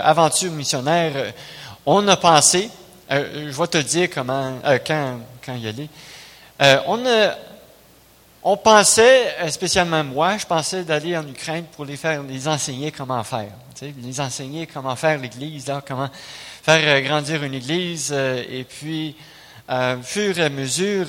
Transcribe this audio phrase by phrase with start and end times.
[0.00, 1.32] aventure missionnaire, euh,
[1.84, 2.70] on a pensé,
[3.10, 5.88] euh, je vais te dire comment, euh, quand, quand y aller.
[8.44, 13.24] on, pensait, spécialement moi, je pensais d'aller en Ukraine pour les faire, les enseigner comment
[13.24, 13.50] faire,
[13.82, 16.08] les enseigner comment faire l'Église, comment
[16.62, 19.16] faire grandir une Église, et puis,
[19.68, 21.08] euh, fur et à mesure,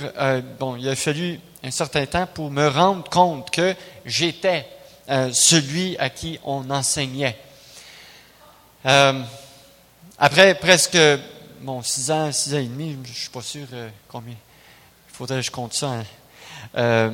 [0.60, 4.66] bon, il a fallu un certain temps pour me rendre compte que j'étais
[5.32, 7.38] celui à qui on enseignait.
[8.86, 9.22] Euh,
[10.18, 10.98] après presque
[11.60, 14.36] bon, six ans, six ans et demi, je ne suis pas sûr euh, combien.
[14.36, 15.88] Il faudrait que je compte ça.
[15.88, 16.04] Hein.
[16.78, 17.12] Euh,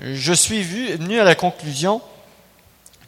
[0.00, 2.00] je suis venu à la conclusion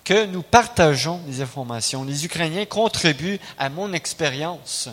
[0.03, 2.03] que nous partageons des informations.
[2.03, 4.89] Les Ukrainiens contribuent à mon expérience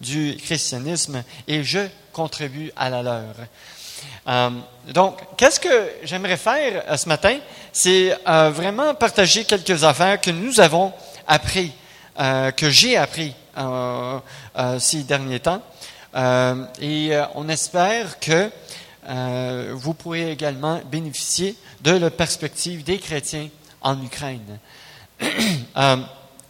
[0.00, 4.54] du christianisme et je contribue à la leur.
[4.94, 7.36] donc, qu'est-ce que j'aimerais faire ce matin?
[7.72, 10.92] C'est vraiment partager quelques affaires que nous avons
[11.26, 11.72] apprises
[12.20, 14.18] euh, que j'ai appris euh,
[14.58, 15.62] euh, ces derniers temps.
[16.82, 18.50] et on espère que
[19.72, 23.48] vous pourrez également bénéficier de la perspective des chrétiens
[23.80, 24.58] en Ukraine.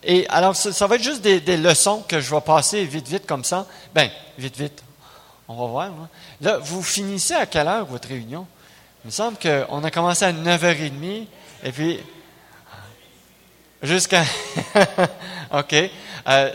[0.02, 3.44] et alors, ça, va être juste des, leçons que je vais passer vite, vite comme
[3.44, 3.66] ça.
[3.94, 4.82] Ben, vite, vite.
[5.46, 5.86] On va voir.
[5.86, 6.08] Hein.
[6.40, 8.46] Là, vous finissez à quelle heure votre réunion?
[9.04, 11.26] Il me semble qu'on a commencé à 9h30
[11.62, 12.00] et puis
[13.82, 14.24] Jusqu'à.
[15.52, 15.74] OK.
[16.28, 16.50] Euh,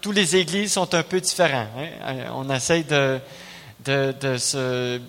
[0.00, 1.66] tous les églises sont un peu différents.
[1.76, 1.88] Hein.
[2.06, 3.18] Euh, on essaye de,
[3.84, 5.00] de, de se.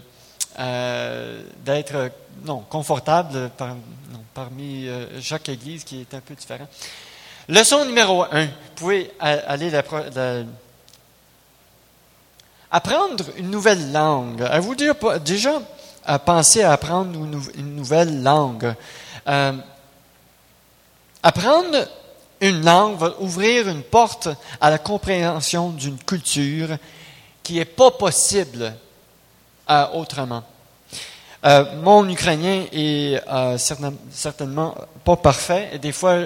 [0.59, 2.11] Euh, d'être
[2.43, 6.67] non confortable par, non, parmi euh, chaque église qui est un peu différent.
[7.47, 8.45] Leçon numéro un.
[8.45, 9.71] Vous pouvez aller
[12.71, 14.41] apprendre une nouvelle langue.
[14.43, 14.75] Avez-vous
[15.19, 15.61] déjà
[16.25, 17.17] pensé à apprendre
[17.55, 18.75] une, nouvelle langue?
[21.21, 21.85] Apprendre
[22.39, 24.29] une langue va ouvrir une porte
[24.61, 26.77] à la compréhension d'une culture
[27.43, 28.73] qui n'est pas possible
[29.69, 30.43] euh, autrement.
[31.45, 35.71] Euh, mon ukrainien est euh, certainement pas parfait.
[35.73, 36.19] Et des fois,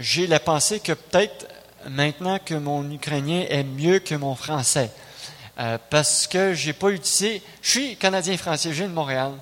[0.00, 1.46] j'ai la pensée que peut-être
[1.88, 4.90] maintenant que mon ukrainien est mieux que mon français.
[5.90, 7.42] parce que j'ai pas utilisé.
[7.60, 9.32] Je suis canadien-français, je viens de Montréal.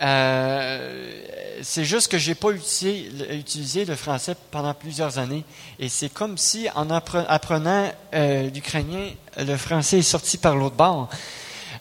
[0.00, 1.22] Euh,
[1.62, 5.44] c'est juste que j'ai pas utilisé, le français pendant plusieurs années.
[5.78, 11.08] Et c'est comme si, en apprenant euh, l'ukrainien, le français est sorti par l'autre bord.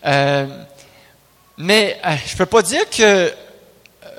[0.05, 0.47] Euh,
[1.57, 3.33] mais je peux pas dire que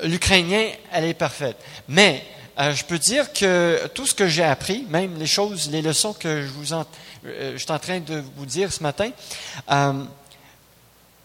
[0.04, 1.56] l'ukrainien, elle est parfaite.
[1.88, 2.24] Mais
[2.58, 6.42] je peux dire que tout ce que j'ai appris, même les choses, les leçons que
[6.42, 9.10] je suis en train de vous dire ce matin,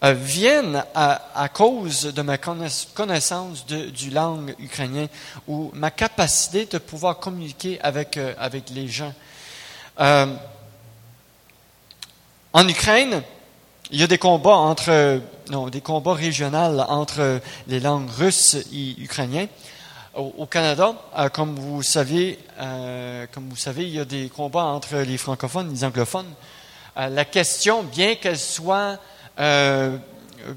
[0.02, 5.06] viennent à, cause de ma connaissance du langue ukrainien
[5.48, 9.12] ou ma capacité de pouvoir communiquer avec, euh, avec les gens.
[9.98, 10.26] Euh,
[12.52, 13.22] en Ukraine,
[13.90, 15.20] il y a des combats entre
[15.50, 19.48] non, des combats régionaux entre les langues russes et ukrainiennes.
[20.14, 20.94] Au, Canada,
[21.34, 22.38] comme vous savez,
[23.32, 26.32] comme vous savez, il y a des combats entre les francophones et les anglophones.
[26.96, 28.98] la question, bien qu'elle soit
[29.38, 29.96] euh,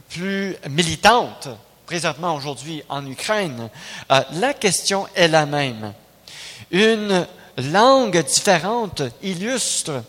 [0.09, 1.49] plus militante
[1.85, 3.69] présentement aujourd'hui en Ukraine,
[4.11, 5.93] euh, la question est la même.
[6.71, 7.25] Une
[7.57, 10.03] langue différente illustre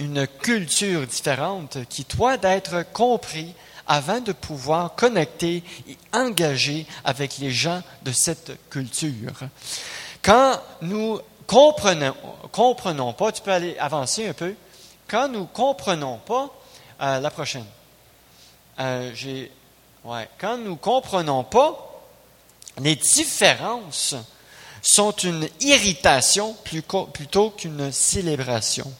[0.00, 3.54] une culture différente qui doit être compris
[3.86, 9.32] avant de pouvoir connecter et engager avec les gens de cette culture.
[10.22, 12.14] Quand nous comprenons,
[12.50, 14.54] comprenons pas, tu peux aller avancer un peu,
[15.06, 16.48] quand nous comprenons pas
[17.00, 17.66] euh, la prochaine.
[18.78, 19.12] Euh.
[20.38, 22.02] Quand nous ne comprenons pas,
[22.80, 24.14] les différences
[24.82, 26.56] sont une irritation
[27.12, 28.90] plutôt qu'une célébration.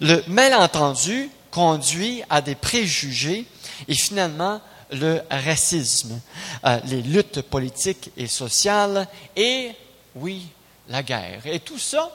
[0.00, 3.46] Le malentendu conduit à des préjugés
[3.86, 4.60] et finalement
[4.90, 6.20] le racisme,
[6.64, 9.72] euh, les luttes politiques et sociales et,
[10.16, 10.46] oui,
[10.88, 11.46] la guerre.
[11.46, 12.10] Et tout ça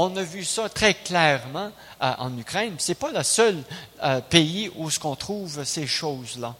[0.00, 1.72] on a vu ça très clairement
[2.02, 2.74] euh, en Ukraine.
[2.78, 3.56] Ce n'est pas le seul
[4.04, 6.54] euh, pays où ce qu'on trouve ces choses-là.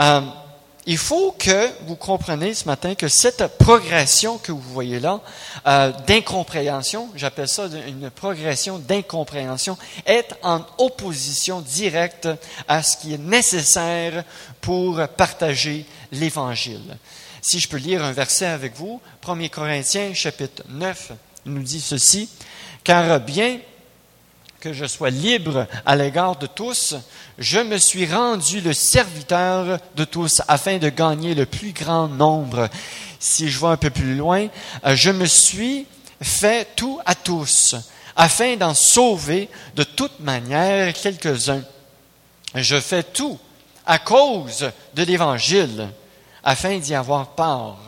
[0.00, 0.22] Euh,
[0.86, 5.20] il faut que vous compreniez ce matin que cette progression que vous voyez là,
[6.06, 12.28] d'incompréhension, j'appelle ça une progression d'incompréhension, est en opposition directe
[12.68, 14.24] à ce qui est nécessaire
[14.60, 16.98] pour partager l'Évangile.
[17.40, 21.12] Si je peux lire un verset avec vous, 1 Corinthiens chapitre 9
[21.46, 22.28] nous dit ceci,
[22.82, 23.58] car bien
[24.60, 26.94] que je sois libre à l'égard de tous,
[27.38, 32.68] je me suis rendu le serviteur de tous afin de gagner le plus grand nombre.
[33.20, 34.48] Si je vois un peu plus loin,
[34.86, 35.86] je me suis
[36.22, 37.74] fait tout à tous,
[38.16, 41.62] afin d'en sauver de toute manière quelques-uns.
[42.54, 43.38] Je fais tout
[43.84, 45.90] à cause de l'Évangile,
[46.42, 47.80] afin d'y avoir part.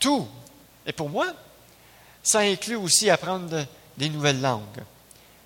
[0.00, 0.26] Tout.
[0.86, 1.26] Et pour moi,
[2.24, 3.64] ça inclut aussi apprendre
[3.96, 4.82] des nouvelles langues.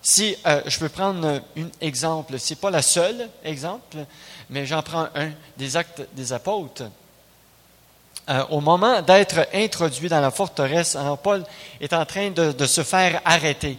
[0.01, 3.99] Si euh, je peux prendre un exemple, ce n'est pas la seule exemple,
[4.49, 6.85] mais j'en prends un des actes des apôtres.
[8.31, 11.45] Euh, au moment d'être introduit dans la forteresse, alors Paul
[11.81, 13.77] est en train de, se faire arrêter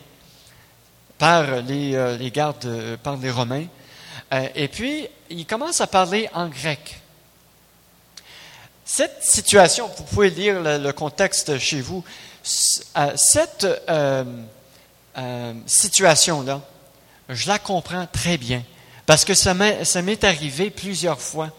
[1.17, 3.65] par les, euh, les gardes, par les Romains.
[4.55, 6.99] et puis, il commence à parler en grec.
[8.91, 12.03] Cette situation, vous pouvez lire le, contexte chez vous,
[13.15, 14.23] cette euh,
[15.65, 16.61] situation-là,
[17.29, 18.63] je la comprends très bien
[19.05, 21.51] parce que ça m'est arrivé plusieurs fois.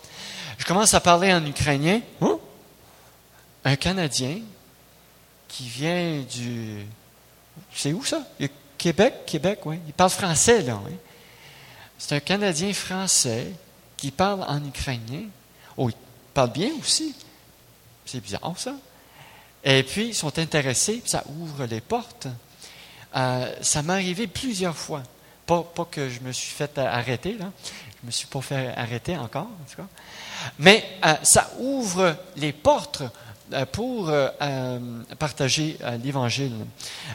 [0.58, 2.00] Je commence à parler en ukrainien.
[2.20, 2.38] Hein?
[3.64, 4.40] Un Canadien
[5.48, 6.84] qui vient du...
[7.74, 8.22] C'est où ça?
[8.78, 9.26] Québec?
[9.26, 9.78] Québec, oui.
[9.86, 10.78] Il parle français, là.
[11.98, 13.52] C'est un Canadien français
[13.96, 15.24] qui parle en ukrainien.
[15.76, 15.96] Oh, il
[16.32, 17.14] parle bien aussi.
[18.06, 18.74] C'est bizarre, ça.
[19.64, 22.28] Et puis, ils sont intéressés, ça ouvre les portes.
[23.16, 25.02] Euh, ça m'est arrivé plusieurs fois.
[25.46, 27.46] Pas, que je me suis fait arrêter, là.
[28.00, 29.88] Je me suis pas fait arrêter encore, en tout cas.
[30.58, 33.02] Mais euh, ça ouvre les portes
[33.52, 34.12] euh, pour
[35.18, 36.54] partager l'Évangile.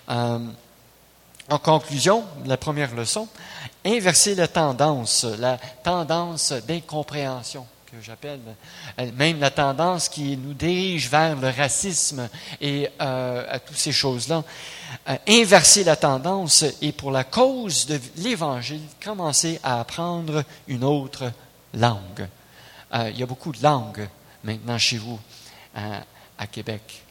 [0.08, 3.28] en conclusion, la première leçon,
[3.86, 7.66] inverser la tendance, la tendance d'incompréhension
[8.02, 8.40] j'appelle,
[9.16, 12.30] même la tendance qui nous dirige vers le racisme
[12.62, 14.44] et à toutes ces choses-là
[15.28, 21.32] inverser la tendance et pour la cause de l'Évangile, commencer à apprendre une autre
[21.74, 22.28] langue.
[22.94, 24.08] Euh, il y a beaucoup de langues
[24.44, 25.20] maintenant chez vous
[25.78, 26.00] euh,
[26.38, 27.04] à Québec.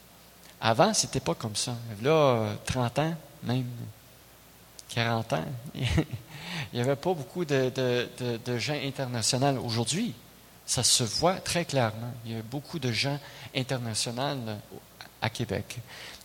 [0.61, 1.75] Avant, ce n'était pas comme ça.
[2.01, 3.67] Là, 30 ans, même
[4.89, 5.45] 40 ans,
[5.75, 5.85] il
[6.73, 7.71] n'y avait pas beaucoup de
[8.57, 9.61] gens internationaux.
[9.63, 10.13] Aujourd'hui,
[10.65, 12.11] ça se voit très clairement.
[12.25, 13.19] Il y a beaucoup de gens
[13.55, 14.57] internationaux
[15.21, 15.77] à Québec.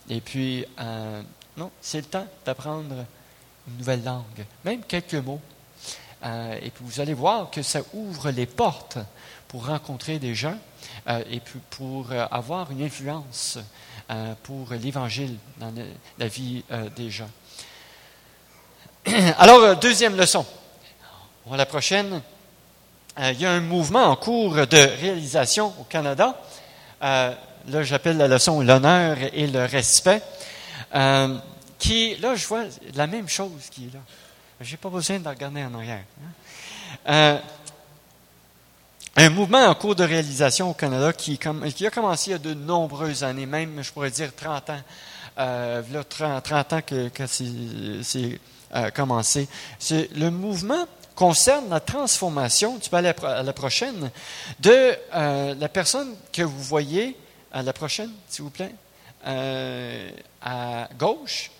[0.09, 1.21] Et puis, euh,
[1.57, 3.05] non, c'est le temps d'apprendre
[3.67, 5.41] une nouvelle langue, même quelques mots.
[6.23, 8.97] Euh, et puis vous allez voir que ça ouvre les portes
[9.47, 10.57] pour rencontrer des gens
[11.07, 11.41] euh, et
[11.71, 13.57] pour avoir une influence
[14.43, 15.73] pour l'Évangile dans
[16.19, 16.65] la vie
[16.97, 17.29] des gens.
[19.37, 20.45] Alors, deuxième leçon.
[21.49, 22.21] la prochaine.
[23.17, 26.39] Il y a un mouvement en cours de réalisation au Canada.
[27.01, 27.37] là,
[27.81, 30.21] j'appelle la leçon l'honneur et le respect.
[30.93, 31.37] Euh,
[31.79, 32.63] qui, là, je vois
[32.93, 33.99] la même chose qui est là.
[34.61, 36.03] Je n'ai pas besoin de regarder en arrière.
[36.21, 37.09] Hein.
[37.09, 37.37] Euh,
[39.15, 42.53] un mouvement en cours de réalisation au Canada qui, a commencé il y a de
[42.53, 44.81] nombreuses années, même, je pourrais dire 30 ans.
[45.39, 48.39] Euh, 30, 30, ans que, c'est
[48.75, 49.47] euh, commencé.
[49.89, 50.85] Le mouvement
[51.21, 54.09] concerne la transformation, tu peux aller à la prochaine,
[54.59, 57.15] de euh, la personne que vous voyez,
[57.53, 58.73] à la prochaine, s'il vous plaît,
[59.27, 60.09] euh,
[60.41, 61.51] à gauche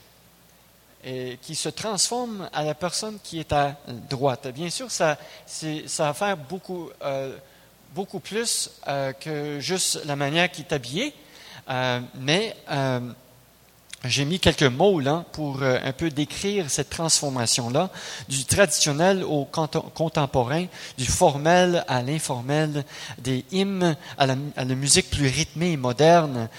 [1.04, 3.78] et qui se transforme à la personne qui est à
[4.10, 4.48] droite.
[4.48, 7.38] Bien sûr, ça, ça va faire beaucoup, euh,
[7.94, 11.14] beaucoup plus euh, que juste la manière qu'il est habillé,
[12.16, 12.56] mais
[14.04, 17.92] j'ai mis quelques mots là pour un peu décrire cette transformation-là,
[18.28, 20.66] du traditionnel au contemporain,
[20.98, 22.84] du formel à l'informel,
[23.20, 26.50] des hymnes à la, à musique plus rythmée et moderne.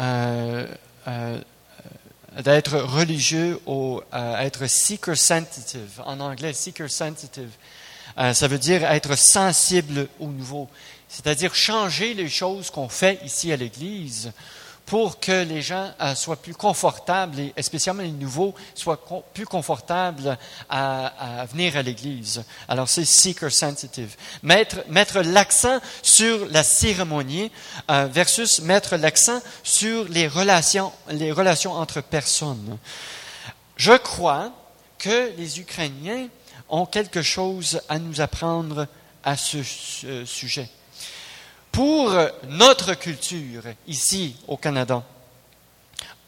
[0.00, 0.66] Euh,
[1.08, 1.40] euh,
[2.44, 6.00] d'être religieux ou euh, être seeker sensitive.
[6.06, 7.50] En anglais, seeker sensitive.
[8.16, 10.68] ça veut dire être sensible au nouveau.
[11.08, 14.32] C'est-à-dire changer les choses qu'on fait ici à l'Église
[14.90, 19.00] pour que les gens euh, soient plus confortables, et spécialement les nouveaux, soient
[19.32, 20.36] plus confortables
[20.68, 22.42] à, venir à l'Église.
[22.66, 24.16] Alors c'est seeker sensitive.
[24.42, 27.52] Mettre, l'accent sur la cérémonie
[27.88, 32.76] euh, versus mettre l'accent sur les relations, les relations entre personnes.
[33.76, 34.50] Je crois
[34.98, 36.26] que les Ukrainiens
[36.68, 38.88] ont quelque chose à nous apprendre
[39.22, 39.62] à ce
[40.26, 40.68] sujet
[41.72, 42.12] pour
[42.48, 45.02] notre culture ici au Canada.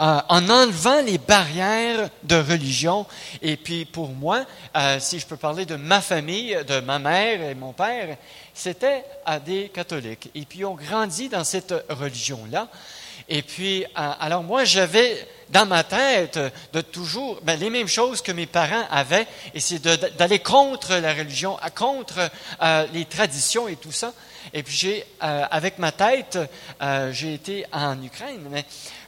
[0.03, 3.07] Euh, en enlevant les barrières de religion,
[3.41, 4.45] et puis pour moi,
[4.77, 8.17] euh, si je peux parler de ma famille, de ma mère et mon père,
[8.53, 10.29] c'était à des catholiques.
[10.35, 12.67] Et puis on grandit dans cette religion-là.
[13.29, 13.87] Et puis, euh,
[14.19, 16.37] alors moi, j'avais dans ma tête
[16.73, 19.81] de toujours ben, les mêmes choses que mes parents avaient, et c'est
[20.19, 22.29] d'aller contre la religion, contre
[22.93, 24.13] les traditions et tout ça.
[24.53, 26.39] Et puis j'ai, euh, avec ma tête,
[26.81, 28.41] euh, j'ai été en Ukraine.
[28.51, 28.65] Mais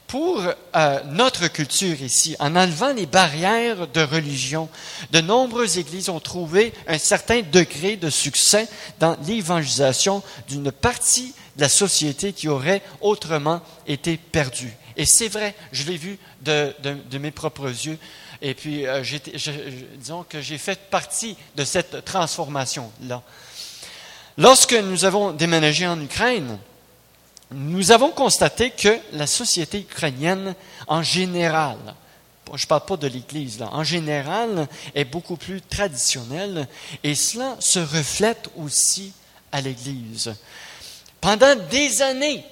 [0.07, 4.69] pour euh, notre culture ici, en enlevant les barrières de religion,
[5.11, 8.67] de nombreuses églises ont trouvé un certain degré de succès
[8.99, 14.73] dans l'évangélisation d'une partie de la société qui aurait autrement été perdue.
[14.97, 17.97] Et c'est vrai, je l'ai vu de, mes propres yeux.
[18.41, 18.85] Et puis,
[19.97, 23.23] disons que j'ai fait partie de cette transformation-là.
[24.37, 26.59] Lorsque nous avons déménagé en Ukraine,
[27.51, 30.55] nous avons constaté que la société ukrainienne,
[30.87, 31.77] en général,
[32.53, 36.67] je ne parle pas de l'Église, en général, est beaucoup plus traditionnelle
[37.03, 39.13] et cela se reflète aussi
[39.51, 40.35] à l'Église.
[41.21, 42.43] Pendant des années,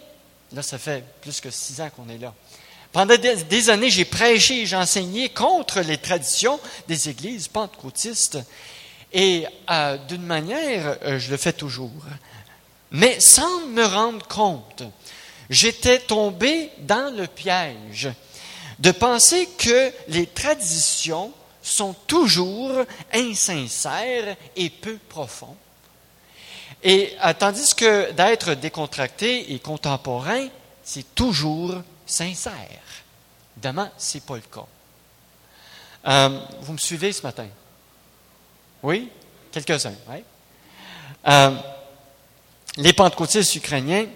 [0.51, 2.33] là ça fait plus que six ans qu'on est là,
[2.91, 8.37] pendant des, années, j'ai prêché et j'ai enseigné contre les traditions des églises pentecôtistes
[9.13, 11.91] et euh, d'une manière, euh, je le fais toujours,
[12.89, 14.83] mais sans me rendre compte,
[15.51, 18.09] j'étais tombé dans le piège
[18.79, 22.71] de penser que les traditions sont toujours
[23.13, 25.55] insincères et peu profondes.
[26.81, 30.47] Et euh, tandis que d'être décontracté et contemporain,
[30.83, 32.81] c'est toujours sincère.
[33.55, 36.29] Évidemment, ce n'est pas le cas.
[36.61, 37.47] Vous me suivez ce matin?
[38.83, 39.09] Oui?
[39.51, 39.93] Quelques-uns?
[41.25, 41.51] Euh,
[42.75, 44.07] les pentecôtistes ukrainiens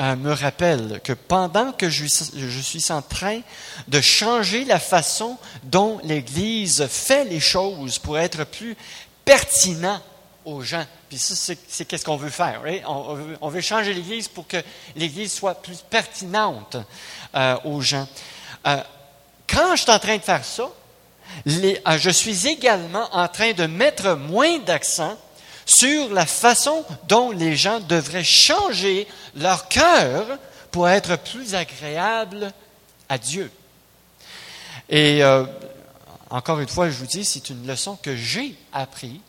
[0.00, 3.40] euh, me rappellent que pendant que je, suis en train
[3.86, 8.76] de changer la façon dont l'Église fait les choses pour être plus
[9.26, 10.00] pertinent
[10.46, 12.62] aux gens, puis ça, c'est qu'est-ce qu'on veut faire.
[12.86, 14.62] On, veut, changer l'Église pour que
[14.96, 16.78] l'Église soit plus pertinente
[17.34, 18.08] euh, aux gens.
[18.64, 20.70] Quand je suis en train de faire ça,
[21.46, 25.16] je suis également en train de mettre moins d'accent
[25.66, 29.06] sur la façon dont les gens devraient changer
[29.36, 30.38] leur cœur
[30.70, 32.52] pour être plus agréables
[33.08, 33.50] à Dieu.
[34.88, 35.44] Et euh,
[36.30, 39.20] encore une fois, je vous dis, c'est une leçon que j'ai appris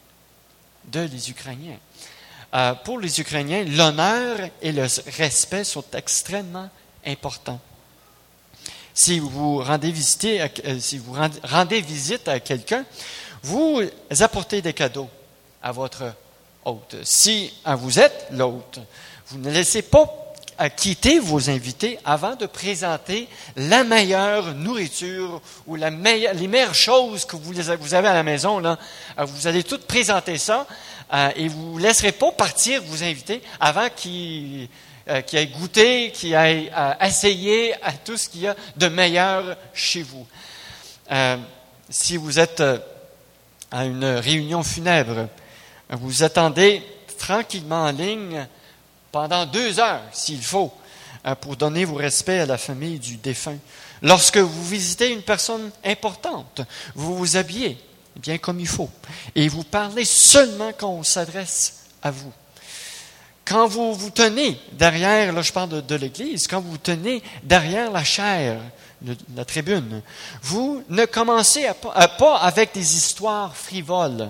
[0.85, 1.77] de les Ukrainiens.
[2.53, 4.87] Euh, pour les Ukrainiens, l'honneur et le
[5.17, 6.69] respect sont extrêmement
[7.05, 7.59] importants.
[8.93, 9.93] Si vous rendez,
[10.25, 12.85] euh, si vous rendez visite à quelqu'un,
[13.43, 13.81] vous
[14.19, 15.09] apportez des cadeaux
[15.61, 16.13] à votre
[17.03, 18.79] si vous êtes l'hôte,
[19.27, 20.05] vous ne laissez pas
[20.75, 27.53] quitter vos invités avant de présenter la meilleure nourriture ou les meilleures choses que vous,
[27.79, 28.59] vous avez à la maison.
[28.59, 28.77] Là.
[29.17, 30.67] Euh, vous allez toutes présenter ça
[31.13, 34.67] euh, et vous ne laisserez pas partir vos invités avant qu'ils
[35.09, 40.03] euh, aient goûté, qu'ils aient essayé à tout ce qu'il y a de meilleur chez
[40.03, 40.25] vous.
[41.89, 42.63] si vous êtes
[43.71, 45.27] à une réunion funèbre,
[45.89, 46.83] vous attendez
[47.17, 48.47] tranquillement en ligne
[49.11, 50.71] pendant deux heures, s'il faut,
[51.25, 53.57] euh, pour donner vos respects à la famille du défunt.
[54.01, 56.61] Lorsque vous visitez une personne importante,
[56.95, 57.77] vous vous habillez
[58.15, 58.89] bien comme il faut
[59.35, 62.31] et vous parlez seulement quand on s'adresse à vous.
[63.49, 67.89] Quand vous vous tenez derrière, là je parle de, l'Église, quand vous vous tenez derrière
[67.89, 68.59] la chair,
[69.35, 70.03] la tribune,
[70.43, 74.29] vous ne commencez pas avec des histoires frivoles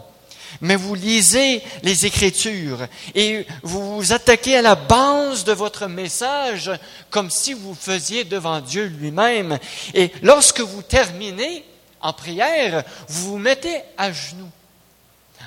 [0.62, 6.72] mais vous lisez les Écritures et vous vous attaquez à la base de votre message
[7.12, 9.60] comme si vous faisiez devant Dieu lui-même.
[9.94, 11.64] Et lorsque vous terminez
[12.02, 14.50] en prière, vous vous mettez à genoux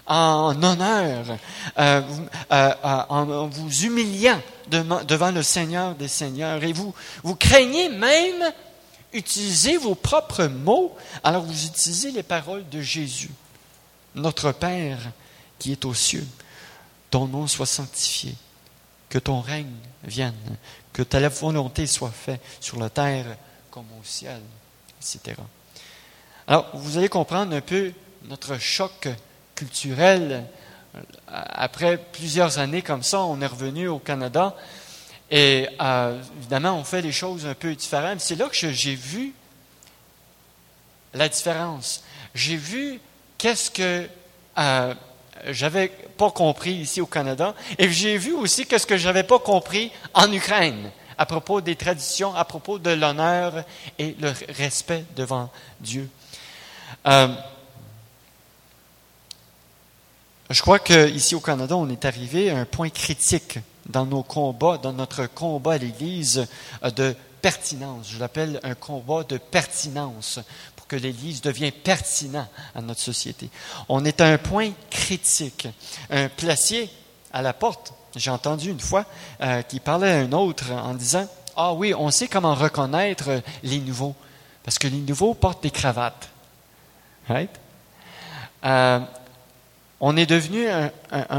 [0.07, 1.27] en honneur,
[1.79, 2.03] euh,
[2.53, 6.63] euh, euh, en vous humiliant devant le Seigneur des Seigneurs.
[6.65, 8.53] Et vous, vous craignez même
[9.13, 13.31] utiliser vos propres mots, alors vous utilisez les paroles de Jésus.
[14.15, 14.99] Notre Père
[15.59, 16.27] qui est aux cieux,
[17.11, 18.35] ton nom soit sanctifié,
[19.09, 20.35] que ton règne vienne,
[20.93, 23.37] que ta volonté soit faite sur la terre
[23.71, 24.41] comme au ciel,
[25.01, 25.37] etc.
[26.47, 27.93] Alors, vous allez comprendre un peu
[28.25, 29.09] notre choc
[29.63, 30.45] culturel.
[31.29, 34.57] Après plusieurs années comme ça, on est revenu au Canada
[35.31, 38.21] et euh, évidemment, on fait les choses un peu différentes.
[38.21, 39.33] C'est là que j'ai vu
[41.15, 42.03] la différence.
[42.35, 43.01] J'ai vu
[43.39, 44.07] qu'est-ce que
[44.59, 44.95] euh,
[45.51, 45.89] j'avais
[46.19, 50.31] pas compris ici au Canada, et j'ai vu aussi qu'est-ce que j'avais pas compris en
[50.31, 53.65] Ukraine à propos des traditions, à propos de l'honneur
[53.99, 55.51] et le respect devant
[55.81, 56.09] Dieu.
[57.07, 57.29] Euh,
[60.53, 64.79] je crois qu'ici au Canada, on est arrivé à un point critique dans nos combats,
[64.79, 66.47] dans notre combat à l'Église
[66.85, 68.11] euh, de pertinence.
[68.11, 70.39] Je l'appelle un combat de pertinence
[70.93, 73.49] que l'Église devient pertinent à notre société.
[73.89, 75.67] On est à un point critique.
[76.11, 76.91] Un placier
[77.33, 79.07] à la porte, j'ai entendu une fois,
[79.41, 83.79] euh, qui parlait à un autre en disant, ah oui, on sait comment reconnaître les
[83.79, 84.15] nouveaux,
[84.65, 86.29] parce que les nouveaux portent des cravates.
[87.27, 87.51] Right?
[88.67, 89.01] Euh,
[90.05, 90.67] on est devenu,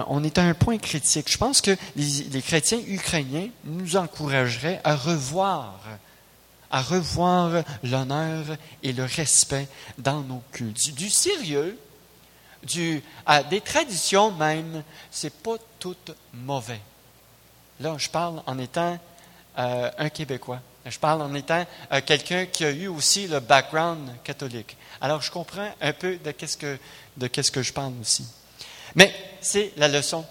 [0.07, 1.29] on est à un point critique.
[1.29, 5.81] Je pense que les, chrétiens ukrainiens nous encourageraient à revoir,
[6.71, 8.45] à revoir l'honneur
[8.81, 9.67] et le respect
[9.97, 10.95] dans nos cultes.
[10.95, 11.77] Du, sérieux,
[12.63, 15.97] du, à des traditions même, c'est pas tout
[16.33, 16.79] mauvais.
[17.81, 18.97] Là, je parle en étant
[19.59, 20.61] euh, un Québécois.
[20.85, 24.77] Je parle en étant euh, quelqu'un qui a eu aussi le background catholique.
[25.01, 26.79] Alors, je comprends un peu de qu'est-ce que,
[27.17, 28.25] de qu'est-ce que je parle aussi.
[28.95, 30.25] Mais c'est la leçon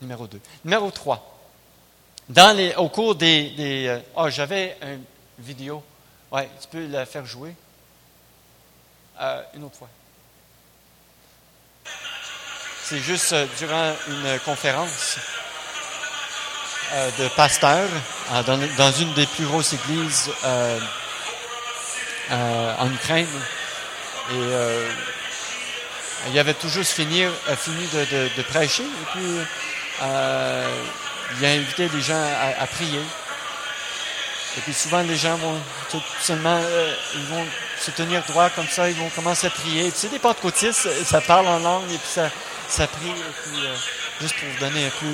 [0.00, 0.40] numéro 2.
[0.64, 1.30] Numéro 3.
[2.28, 4.00] Dans les, au cours des.
[4.16, 5.04] oh, j'avais une
[5.38, 5.82] vidéo.
[6.30, 7.54] Ouais, tu peux la faire jouer.
[9.20, 9.88] Euh, une autre fois.
[12.82, 15.18] C'est juste euh, durant une conférence
[17.18, 17.88] de pasteur
[18.46, 20.30] dans, une des plus grosses églises
[22.30, 23.26] en Ukraine.
[24.30, 25.13] Et
[26.28, 29.38] il avait toujours fini, euh, fini de, prêcher et puis
[30.02, 30.84] euh,
[31.38, 32.22] il a invité les gens
[32.58, 33.00] à, prier.
[34.56, 37.44] Et puis souvent les gens vont tout seulement euh, ils vont
[37.78, 39.90] se tenir droit comme ça, ils vont commencer à prier.
[39.90, 42.30] Tu sais, des pentecôtistes, ça parle en langue et puis ça,
[42.68, 43.10] ça prie.
[43.10, 43.12] Et
[43.42, 43.68] puis,
[44.20, 45.06] juste pour vous donner un peu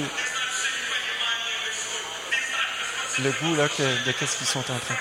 [3.23, 4.97] le goût là, de qu'est-ce qu'ils sont en train.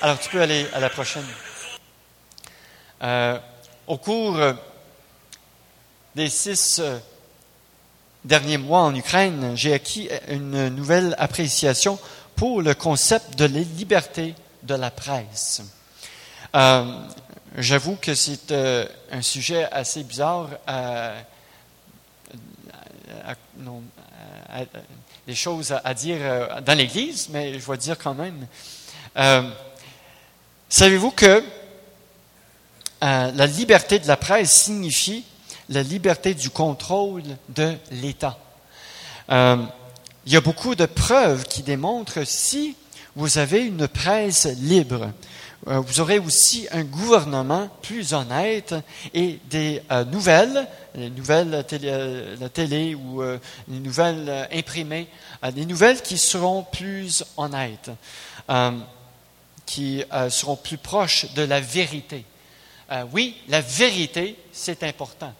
[0.00, 1.26] Alors tu peux aller à la prochaine.
[3.88, 4.52] Euh, au cours euh,
[6.14, 6.98] des six euh,
[8.24, 11.98] derniers mois en Ukraine, j'ai acquis une nouvelle appréciation
[12.36, 15.62] pour le concept de la liberté de la presse.
[16.54, 17.00] Euh,
[17.56, 18.52] j'avoue que c'est
[19.10, 20.48] un sujet assez bizarre
[25.26, 26.18] des choses à, dire
[26.64, 28.46] dans l'Église, mais je vais dire quand même.
[30.68, 31.42] Savez-vous que
[33.02, 35.24] euh, la liberté de la presse signifie
[35.68, 38.38] la liberté du contrôle de l'État.
[39.30, 39.56] Euh,
[40.24, 42.76] il y a beaucoup de preuves qui démontrent si
[43.16, 45.10] vous avez une presse libre,
[45.66, 48.74] euh, vous aurez aussi un gouvernement plus honnête
[49.14, 55.08] et des nouvelles, les nouvelles télé, la télé ou les nouvelles imprimées,
[55.52, 57.90] des nouvelles qui seront plus honnêtes,
[59.66, 62.24] qui seront plus proches de la vérité.
[62.92, 65.32] Euh, oui, la vérité, c'est important.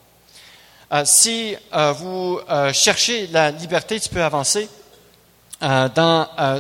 [0.91, 2.41] Euh, si euh, vous
[2.73, 4.69] cherchez la liberté, tu peux avancer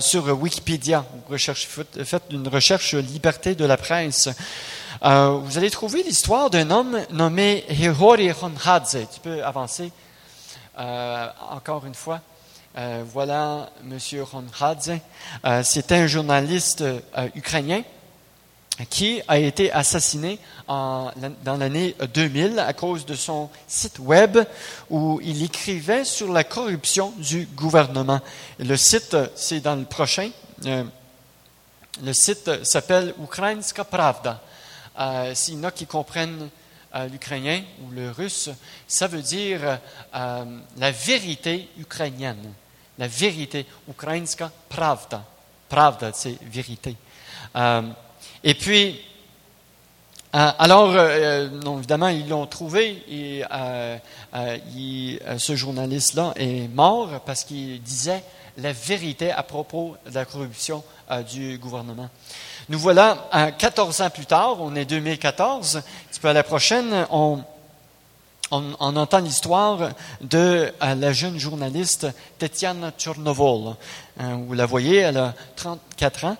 [0.00, 1.04] sur Wikipédia.
[2.04, 4.28] Faites une recherche liberté de la presse.
[5.00, 8.98] vous allez trouver l'histoire d'un homme nommé Hihori Honhadze.
[9.12, 9.90] Tu peux avancer
[10.76, 12.20] encore une fois.
[13.12, 13.98] voilà M.
[14.32, 14.92] Honhadze.
[15.64, 16.84] C'était un journaliste
[17.34, 17.82] ukrainien
[18.88, 24.38] qui a été assassiné dans l'année 2000 à cause de son site web
[24.90, 28.20] où il écrivait sur la corruption du gouvernement.
[28.58, 30.30] Le site, c'est dans le prochain.
[30.66, 30.84] Euh,
[32.02, 34.40] le site s'appelle Ukrainska Pravda.
[34.98, 36.48] Euh, S'il y en a qui comprennent
[36.94, 38.50] euh, l'ukrainien ou le russe,
[38.86, 39.78] ça veut dire
[40.12, 42.52] la vérité ukrainienne.
[42.98, 45.24] La vérité, Ukrainska Pravda.
[45.68, 46.94] Pravda, c'est vérité.
[48.22, 49.00] Euh, et puis,
[50.34, 53.98] euh, alors, euh, non, évidemment, ils l'ont trouvé et euh,
[55.36, 58.24] ce journaliste-là est mort parce qu'il disait
[58.56, 60.82] la vérité à propos de la corruption
[61.30, 62.08] du gouvernement.
[62.70, 67.06] Nous voilà 14 ans plus tard, on est 2014, un petit peu à la prochaine,
[67.10, 67.42] on,
[68.52, 72.06] on, entend l'histoire de la jeune journaliste
[72.38, 73.74] Tetiana Tchornovol.
[74.18, 76.36] vous la voyez, elle a 34 ans.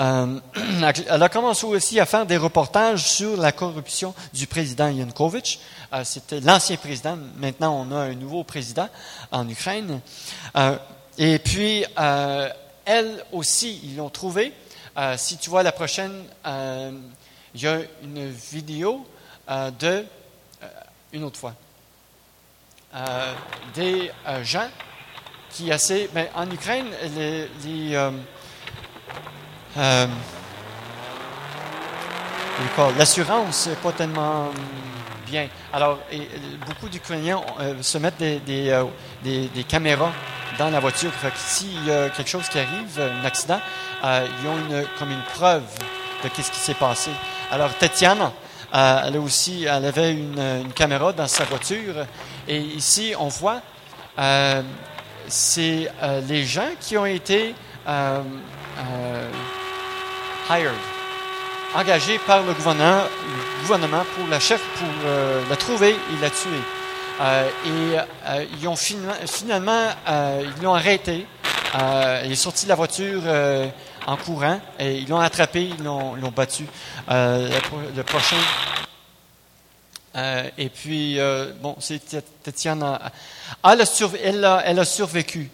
[0.00, 0.40] Euh,
[1.08, 5.60] elle a commencé aussi à faire des reportages sur la corruption du président Yanukovych.
[5.92, 7.18] Euh, c'était l'ancien président.
[7.36, 8.88] Maintenant, on a un nouveau président
[9.30, 10.00] en Ukraine.
[10.56, 10.76] Euh,
[11.18, 11.84] et puis,
[12.84, 14.52] elle aussi, ils l'ont trouvé.
[15.16, 19.06] si tu vois la prochaine, il y a une vidéo
[19.48, 20.04] de,
[21.14, 21.54] une autre fois,
[23.74, 24.10] des
[24.42, 24.68] gens
[25.54, 26.86] qui assez, mais en Ukraine,
[29.76, 30.06] euh,
[32.98, 34.50] l'assurance n'est pas tellement
[35.26, 35.48] bien.
[35.72, 36.00] Alors,
[36.66, 38.84] beaucoup d'Ukrainiens euh, se mettent des, euh,
[39.68, 40.12] caméras
[40.58, 41.12] dans la voiture.
[41.36, 43.60] s'il y a quelque chose qui arrive, un accident,
[44.02, 45.62] ils ont comme une preuve
[46.24, 47.10] de ce qui s'est passé.
[47.50, 48.32] Alors, Tetiana,
[48.74, 51.94] elle, aussi, elle avait une, caméra dans sa voiture.
[52.48, 53.60] Et ici, on voit,
[55.28, 55.90] c'est
[56.28, 57.54] les gens qui ont été
[60.50, 60.72] hired,
[61.74, 64.88] engagé par le gouvernement, le gouvernement pour la chef, pour
[65.48, 66.60] la trouver et la tuer.
[67.66, 67.96] et
[68.60, 71.26] ils ont finalement, ils l'ont arrêté.
[72.24, 73.22] il est sorti de la voiture
[74.06, 76.66] en courant et ils l'ont attrapé, ils l'ont battu.
[77.08, 78.36] le prochain
[80.16, 82.00] euh, et puis, euh, bon, c'est
[82.42, 83.12] Tatiana.
[83.64, 85.50] Elle a, survécu.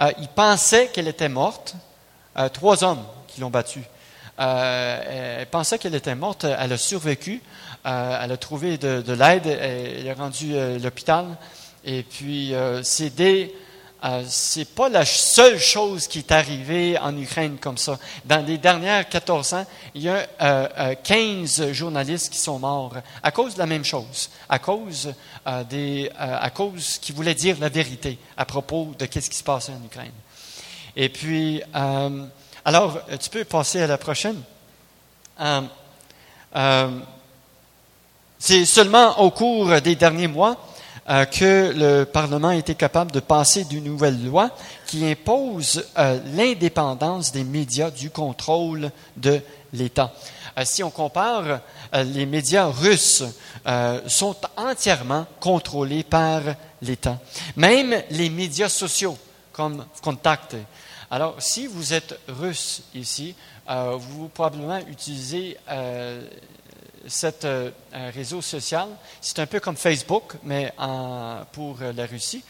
[0.00, 1.74] Euh, il pensait qu'elle était morte.
[2.52, 3.84] trois hommes qui l'ont battue.
[4.38, 6.44] elle pensait qu'elle était morte.
[6.44, 7.40] Elle a survécu.
[7.84, 9.46] elle a trouvé de, de l'aide.
[9.46, 11.26] Elle est rendue à l'hôpital.
[11.84, 13.54] Et puis, c'est des
[14.04, 17.98] euh, c'est pas la seule chose qui est arrivée en Ukraine comme ça.
[18.26, 22.94] Dans les dernières 14 ans, il y a euh, 15 euh, journalistes qui sont morts
[23.22, 25.14] à cause de la même chose, à cause
[25.46, 29.42] euh, des, à cause qui voulaient dire la vérité à propos de ce qui se
[29.42, 30.12] passait en Ukraine.
[30.96, 31.60] Et puis,
[32.64, 34.40] alors, tu peux passer à la prochaine.
[38.38, 40.56] c'est seulement au cours des derniers mois
[41.06, 44.48] euh, que le Parlement été capable de passer d'une nouvelle loi
[44.86, 49.38] qui impose euh, l'indépendance des médias du contrôle de
[49.74, 50.14] l'État.
[50.56, 51.60] Euh, si on compare,
[51.92, 53.22] les médias russes
[54.06, 56.40] sont entièrement contrôlés par
[56.80, 57.18] l'État.
[57.56, 59.16] Même les médias sociaux,
[59.52, 60.56] comme Contact.
[61.10, 63.34] Alors, si vous êtes russe ici,
[63.68, 65.56] vous probablement utilisez
[67.08, 67.70] cet euh,
[68.14, 68.88] réseau social.
[69.20, 70.72] C'est un peu comme Facebook, mais
[71.52, 72.42] pour euh, la Russie.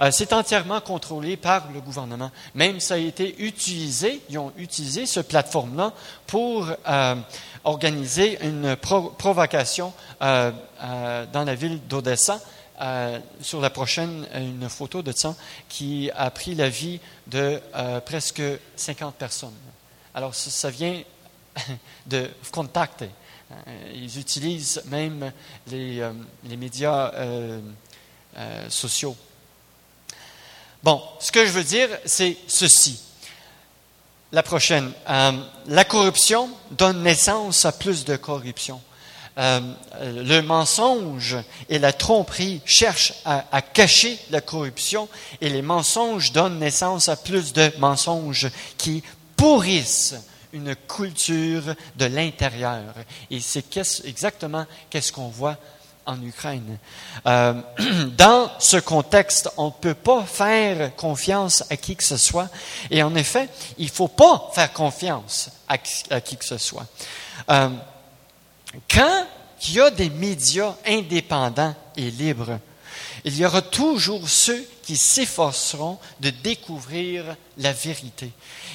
[0.00, 2.30] Euh, c'est entièrement contrôlé par le gouvernement.
[2.54, 5.92] Même ça a été utilisé, ils ont utilisé cette plateforme-là
[6.26, 6.68] pour
[7.64, 10.54] organiser une provocation dans
[11.32, 12.40] la ville d'Odessa.
[13.40, 15.34] sur la prochaine, une photo de ça
[15.68, 17.60] qui a pris la vie de
[18.06, 18.42] presque
[18.76, 19.56] 50 personnes.
[20.14, 21.02] Alors, ça, ça vient
[22.06, 23.06] de contact euh,
[23.94, 25.32] ils utilisent même
[25.68, 26.12] les, euh,
[26.44, 27.60] médias euh,
[28.68, 29.16] sociaux.
[30.82, 33.00] Bon, ce que je veux dire, c'est ceci.
[34.30, 34.92] La prochaine.
[35.06, 38.78] la corruption donne naissance à plus de corruption.
[39.38, 41.38] le mensonge
[41.70, 45.08] et la tromperie cherchent à, cacher la corruption
[45.40, 49.02] et les mensonges donnent naissance à plus de mensonges qui
[49.34, 50.14] pourrissent
[50.52, 52.94] une culture de l'intérieur.
[53.30, 53.64] Et c'est
[54.04, 55.56] exactement qu'est-ce qu'on voit
[56.08, 56.78] en Ukraine.
[57.26, 57.54] Euh,
[58.16, 62.48] dans ce contexte, on ne peut pas faire confiance à qui que ce soit.
[62.90, 66.86] Et en effet, il ne faut pas faire confiance à, qui que ce soit.
[67.50, 67.68] Euh,
[68.90, 69.26] quand
[69.68, 72.58] il y a des médias indépendants et libres,
[73.28, 78.32] il y aura toujours ceux qui s'efforceront de découvrir la vérité.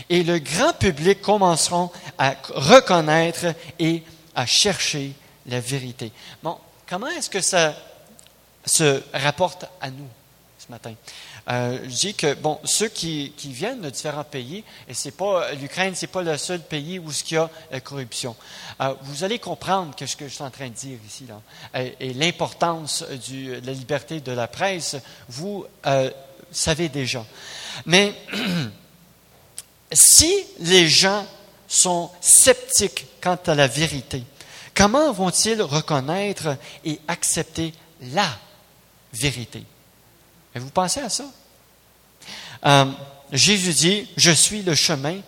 [0.10, 4.04] Et le grand public commenceront à reconnaître et
[4.36, 5.14] à chercher
[5.48, 6.12] la vérité.
[6.42, 7.76] Bon, comment est-ce que ça
[8.66, 10.08] se rapporte à nous?
[10.66, 10.94] Ce matin?
[11.50, 15.94] Euh, je dis que bon, ceux qui, viennent de différents pays, et c'est pas l'Ukraine,
[15.96, 18.36] c'est pas le seul pays où il y a la corruption.
[18.82, 22.14] Euh, vous allez comprendre ce que je suis en train de dire ici là, et,
[22.14, 24.96] l'importance de la liberté de la presse.
[25.28, 26.10] Vous euh,
[26.52, 27.26] savez déjà,
[27.86, 28.14] mais
[29.92, 31.26] si les gens
[31.68, 34.24] sont sceptiques quant à la vérité,
[34.74, 38.30] comment vont-ils reconnaître et accepter la
[39.12, 39.64] vérité?
[40.60, 41.26] Vous pensez à ça?
[42.66, 42.86] Euh,
[43.32, 45.20] Jésus dit, je suis le chemin,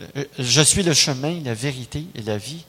[0.00, 2.64] euh, je suis le chemin, la vérité et la vie.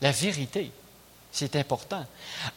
[0.00, 0.70] La vérité,
[1.32, 2.04] c'est important.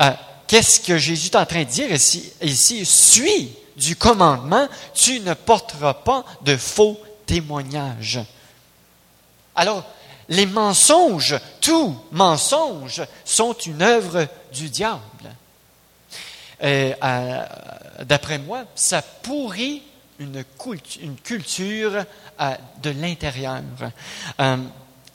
[0.02, 0.12] Euh,
[0.47, 2.32] qu'est-ce que Jésus est en train de dire ici?
[2.41, 8.19] Ici, suis du commandement, tu ne porteras pas de faux témoignages.
[9.56, 9.84] Alors,
[10.30, 15.02] les mensonges, tous mensonges, sont une œuvre du diable.
[16.63, 17.46] Euh,
[18.06, 19.84] d'après moi, ça pourrit
[20.20, 20.43] une,
[21.24, 22.06] culture
[22.39, 23.62] euh, de l'intérieur.
[24.39, 24.58] Euh,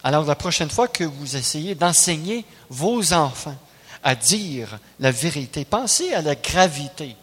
[0.05, 3.57] alors, la prochaine fois que vous essayez d'enseigner vos enfants
[4.05, 7.17] à dire la vérité, pensez à la gravité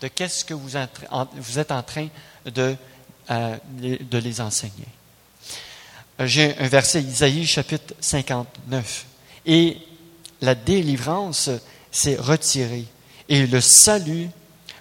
[0.00, 2.08] de qu'est-ce que vous, êtes en train
[2.44, 2.76] de,
[3.28, 4.86] de les enseigner.
[6.20, 9.06] J'ai un verset, Isaïe chapitre 59.
[9.46, 9.78] Et
[10.40, 11.50] la délivrance
[11.90, 12.86] s'est retirée
[13.28, 14.28] et le salut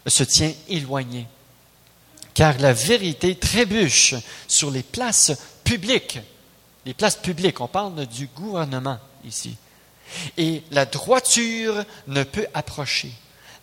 [0.06, 1.28] se tient éloigné.
[2.34, 4.16] Car la vérité trébuche
[4.48, 5.34] sur les places
[5.64, 6.20] publiques.
[6.86, 9.56] Les places publiques, on parle du gouvernement ici.
[10.38, 13.12] Et la droiture ne peut approcher.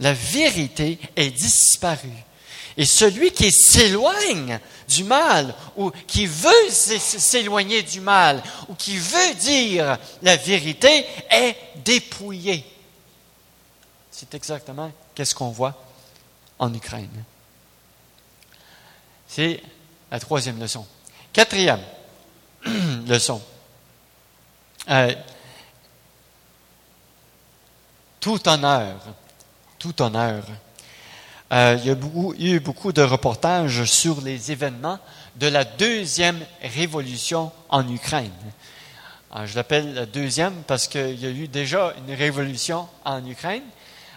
[0.00, 2.08] La vérité est disparue.
[2.76, 9.34] Et celui qui s'éloigne du mal ou qui veut s'éloigner du mal ou qui veut
[9.40, 12.64] dire la vérité est dépouillé.
[14.16, 15.74] C'est exactement qu'est-ce qu'on voit
[16.60, 17.24] en Ukraine.
[19.26, 19.60] C'est
[20.08, 20.86] la troisième leçon.
[21.32, 21.82] Quatrième
[23.08, 23.42] leçon.
[24.88, 25.12] Euh,
[28.20, 29.00] tout honneur,
[29.80, 30.44] tout honneur
[31.52, 34.98] euh, il y a eu beaucoup de reportages sur les événements
[35.36, 38.30] de la deuxième révolution en Ukraine.
[39.34, 43.64] Euh, je l'appelle la deuxième parce qu'il y a eu déjà une révolution en Ukraine.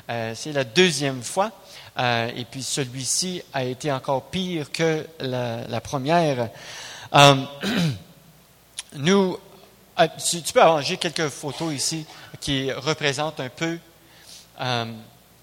[0.09, 1.51] Euh, c'est la deuxième fois.
[1.99, 6.49] et puis celui-ci a été encore pire que la, première.
[8.95, 9.37] nous,
[10.29, 12.05] tu peux arranger quelques photos ici
[12.39, 13.79] qui représentent un peu.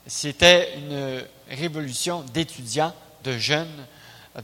[0.07, 3.87] C'était une révolution d'étudiants, de jeunes,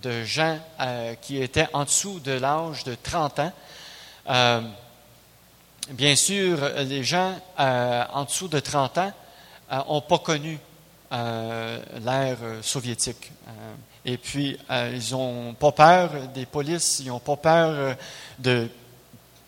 [0.02, 3.52] de gens euh, qui étaient en dessous de l'âge de 30 ans.
[4.28, 4.60] Euh,
[5.90, 9.12] bien sûr, les gens euh, en dessous de 30 ans
[9.70, 10.58] n'ont pas connu
[11.10, 13.32] l'ère soviétique.
[14.04, 17.96] et puis, ils n'ont pas peur des polices, ils n'ont pas peur
[18.38, 18.68] de,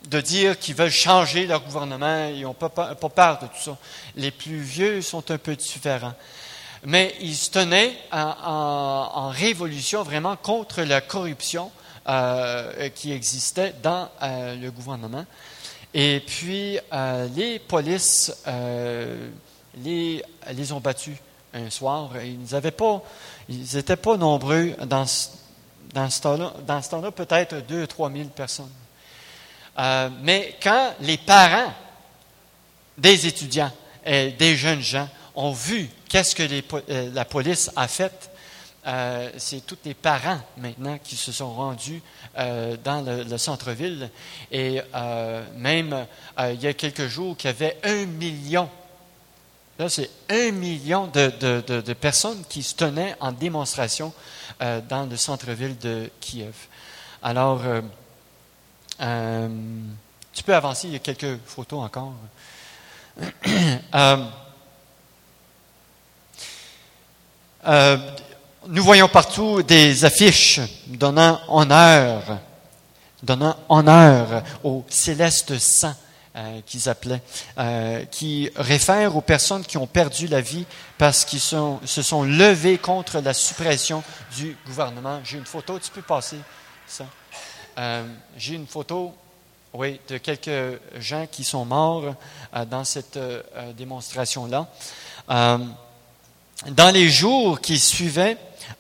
[0.09, 3.77] de dire qu'ils veulent changer leur gouvernement, ils n'ont pas, pas peur de tout ça.
[4.17, 6.15] Les plus vieux sont un peu différents
[6.85, 11.71] mais il se tenait en, révolution vraiment contre la corruption
[12.09, 15.25] euh, qui existait dans euh, le gouvernement.
[15.95, 18.35] Et puis, euh, les polices
[19.77, 21.17] les, les ont battus
[21.55, 22.11] un soir.
[22.23, 23.03] Ils n'avaient pas,
[23.49, 25.07] n'étaient pas nombreux dans,
[25.95, 28.71] dans ce temps-là, peut-être 2 3 000 personnes.
[30.23, 31.73] mais quand les parents
[32.99, 33.73] des étudiants
[34.05, 36.43] et des jeunes gens ont vu qu'est-ce que
[36.91, 38.31] euh, la police a fait.
[38.85, 42.03] Euh, c'est tous les parents maintenant qui se sont rendus
[42.37, 44.11] euh, dans le, centre-ville.
[44.51, 44.81] Et
[45.57, 46.07] même
[46.51, 48.69] il y a quelques jours, qu'il y avait un million.
[49.89, 54.13] C'est un million de, personnes qui se tenaient en démonstration
[54.61, 56.55] dans le centre-ville de Kiev.
[57.23, 57.63] Alors,
[58.99, 62.13] tu peux avancer, il y a quelques photos encore.
[67.65, 67.97] Euh,
[68.67, 72.41] nous voyons partout des affiches donnant honneur,
[73.23, 75.95] donnant honneur au céleste sang
[76.37, 77.23] euh, qu'ils appelaient,
[77.59, 80.65] euh, qui réfère aux personnes qui ont perdu la vie
[80.99, 84.03] parce qu'ils se sont levés contre la suppression
[84.37, 85.21] du gouvernement.
[85.25, 86.39] J'ai une photo, tu peux passer
[86.87, 87.07] ça.
[88.37, 89.15] J'ai une photo,
[89.73, 92.15] oui, de quelques gens qui sont morts
[92.71, 93.19] dans cette
[93.77, 94.69] démonstration-là
[96.71, 98.37] dans les jours qui suivaient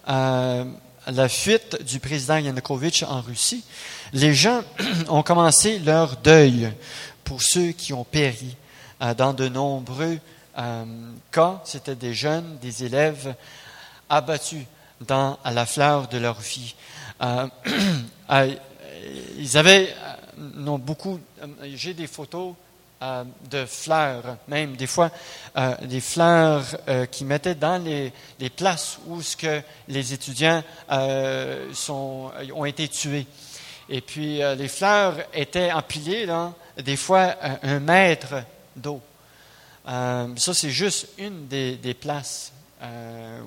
[0.09, 0.65] euh,
[1.07, 3.65] la fuite du président Yanukovych en Russie,
[4.12, 4.62] les gens
[5.09, 6.73] ont commencé leur deuil
[7.33, 8.55] pour ceux qui ont péri.
[9.01, 10.18] Euh, dans de nombreux
[10.59, 10.85] euh,
[11.31, 13.35] cas, c'était des jeunes, des élèves
[14.11, 14.66] abattus
[15.01, 16.75] dans à la fleur de leur vie.
[19.38, 19.95] ils avaient
[20.37, 21.18] non, beaucoup.
[21.75, 22.53] J'ai des photos
[23.03, 25.11] euh, de fleurs, même des fois
[25.57, 28.12] euh, des fleurs euh, qui mettaient dans les,
[28.51, 30.62] places où ce que les étudiants
[31.73, 33.27] sont, ont été tués.
[33.88, 38.44] Et puis les fleurs étaient empilées, là, des fois un mètre
[38.76, 39.00] d'eau.
[39.85, 42.52] ça, c'est juste une des, des places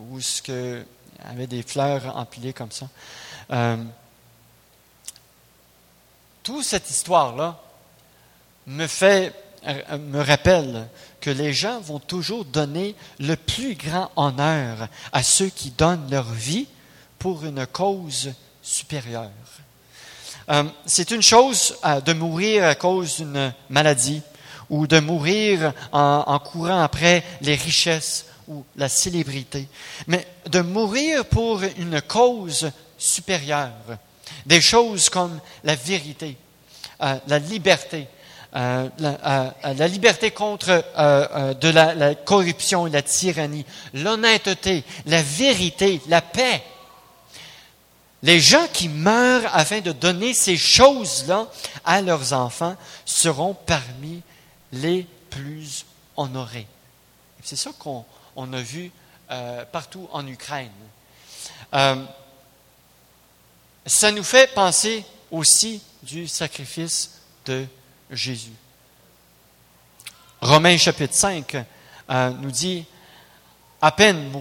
[0.09, 0.85] où ce que
[1.23, 2.88] y avait des fleurs empilées comme ça.
[6.43, 7.59] toute cette histoire-là
[8.67, 9.33] me fait
[9.97, 10.88] me rappelle
[11.19, 16.31] que les gens vont toujours donner le plus grand honneur à ceux qui donnent leur
[16.31, 16.67] vie
[17.17, 19.31] pour une cause supérieure.
[20.49, 24.21] Euh, c'est une chose euh, de mourir à cause d'une maladie
[24.69, 29.67] ou de mourir en, courant après les richesses ou la célébrité,
[30.08, 33.71] mais de mourir pour une cause supérieure,
[34.45, 36.38] des choses comme la vérité,
[37.01, 38.08] euh, la liberté,
[38.53, 40.84] la, liberté contre
[41.60, 46.63] de la, corruption et la tyrannie, l'honnêteté, la vérité, la paix.
[48.25, 51.47] Les gens qui meurent afin de donner ces choses-là
[51.83, 54.23] à leurs enfants seront parmi
[54.71, 55.85] les plus
[56.17, 56.65] honorés.
[57.43, 58.03] C'est ça qu'on
[58.35, 58.91] on a vu
[59.71, 60.71] partout en Ukraine.
[63.85, 67.67] ça nous fait penser aussi du sacrifice de
[68.09, 68.55] Jésus.
[70.41, 71.55] Romains chapitre 5
[72.09, 72.85] euh, nous dit,
[73.79, 74.31] À peine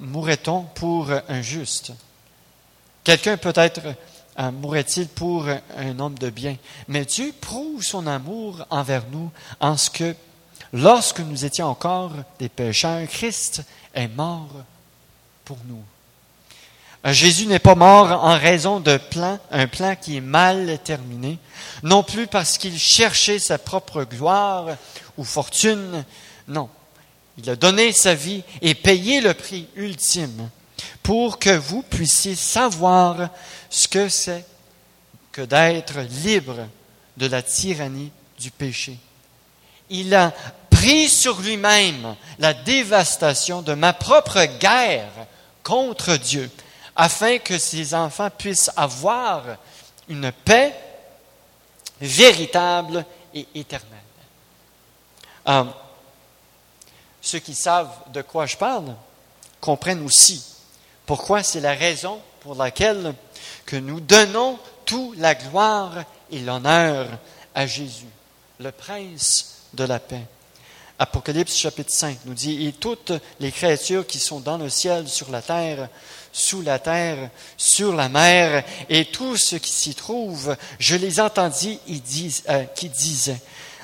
[0.00, 1.92] mourrait-on pour un juste.
[3.04, 3.80] Quelqu'un peut-être
[4.38, 6.56] euh, mourrait-il pour un homme de bien.
[6.88, 10.14] Mais Dieu prouve son amour envers nous en ce que,
[10.72, 13.62] lorsque nous étions encore des pécheurs, Christ
[13.94, 14.48] est mort
[15.44, 15.82] pour nous.
[17.04, 19.38] Euh, Jésus n'est pas mort en raison d'un plan,
[20.00, 21.38] qui est mal terminé,
[21.82, 24.76] non plus parce qu'il cherchait sa propre gloire
[25.18, 26.04] ou fortune,
[26.48, 26.68] non.
[27.38, 30.48] Il a donné sa vie et payé le prix ultime
[31.02, 33.28] pour que vous puissiez savoir
[33.70, 34.44] ce que c'est
[35.32, 36.68] que d'être libre
[37.16, 38.98] de la tyrannie du péché.
[39.90, 40.32] Il a
[40.70, 45.26] pris sur lui-même la dévastation de ma propre guerre
[45.62, 46.50] contre Dieu,
[46.96, 49.42] afin que ses enfants puissent avoir
[50.08, 50.74] une paix
[52.00, 53.88] véritable et éternelle.
[55.48, 55.64] Euh,
[57.20, 58.94] ceux qui savent de quoi je parle
[59.60, 60.51] comprennent aussi
[61.06, 61.42] pourquoi?
[61.42, 63.14] C'est la raison pour laquelle
[63.66, 67.08] que nous donnons toute la gloire et l'honneur
[67.54, 68.06] à Jésus,
[68.58, 70.24] le prince de la paix.
[70.98, 75.30] Apocalypse chapitre 5 nous dit, et toutes les créatures qui sont dans le ciel, sur
[75.30, 75.88] la terre,
[76.32, 81.80] sous la terre, sur la mer, et tout ce qui s'y trouve, je les entendis
[82.48, 83.40] euh, qui disaient,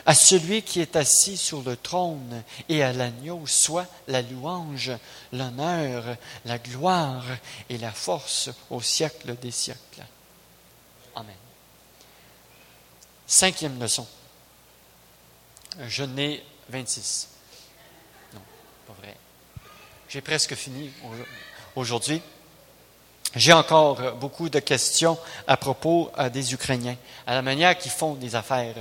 [0.08, 4.90] à celui qui est assis sur le trône et à l'agneau soit la louange,
[5.34, 6.16] l'honneur,
[6.46, 7.26] la gloire
[7.68, 10.02] et la force au siècle des siècles.
[11.14, 11.36] Amen.
[13.26, 14.06] Cinquième leçon.
[15.78, 17.28] Je n'ai 26.
[18.32, 18.40] Non,
[18.86, 19.14] pas vrai.
[20.08, 20.90] J'ai presque fini
[21.76, 22.22] aujourd'hui.
[23.36, 27.90] J'ai encore euh, beaucoup de questions à propos euh, des Ukrainiens, à la manière qu'ils
[27.90, 28.74] font des affaires.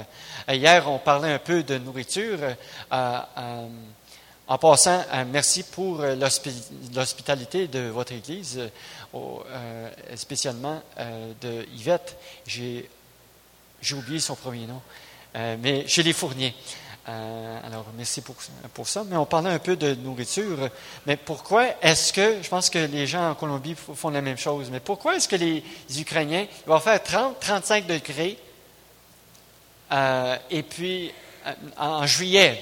[0.48, 2.40] Euh, hier, on parlait un peu de nourriture.
[4.50, 6.02] En passant, merci pour
[6.96, 8.62] l'hospitalité de votre Église,
[10.16, 10.82] spécialement
[11.42, 12.16] de Yvette.
[12.46, 12.88] J'ai
[13.92, 14.82] oublié son premier nom,
[15.34, 16.56] mais chez les Fourniers.
[17.10, 19.04] Euh, alors, merci pour, ça.
[19.06, 20.70] Mais on parlait un peu de nourriture.
[21.06, 24.70] Mais pourquoi est-ce que, je pense que les gens en Colombie font la même chose,
[24.70, 25.64] mais pourquoi est-ce que les,
[25.98, 28.38] Ukrainiens vont faire 30, 35 degrés
[29.92, 31.14] euh, et puis
[31.46, 32.62] euh, en, juillet,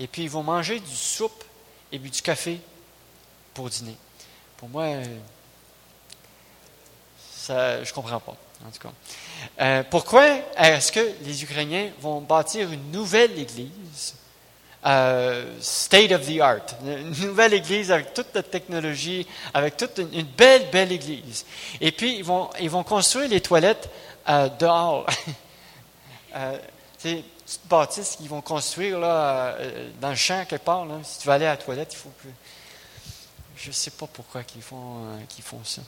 [0.00, 1.44] et puis ils vont manger du soupe
[1.92, 2.58] et du café
[3.52, 3.96] pour dîner?
[4.56, 4.86] Pour moi,
[7.34, 8.92] ça, je comprends pas en tout cas.
[9.60, 14.14] Euh, pourquoi est-ce que les Ukrainiens vont bâtir une nouvelle église,
[14.84, 20.26] euh, state of the art, une nouvelle église avec toute la technologie, avec toute une,
[20.26, 21.44] belle, belle église?
[21.80, 23.88] Et puis, ils vont, ils vont construire les toilettes
[24.28, 25.06] euh, dehors.
[26.98, 29.56] c'est une petite bâtisse qu'ils vont construire là,
[30.00, 30.86] dans le champ quelque part.
[31.02, 32.28] Si tu veux aller à la toilette, il faut que...
[33.58, 35.80] Je ne sais pas pourquoi ils font, qu'ils font ça.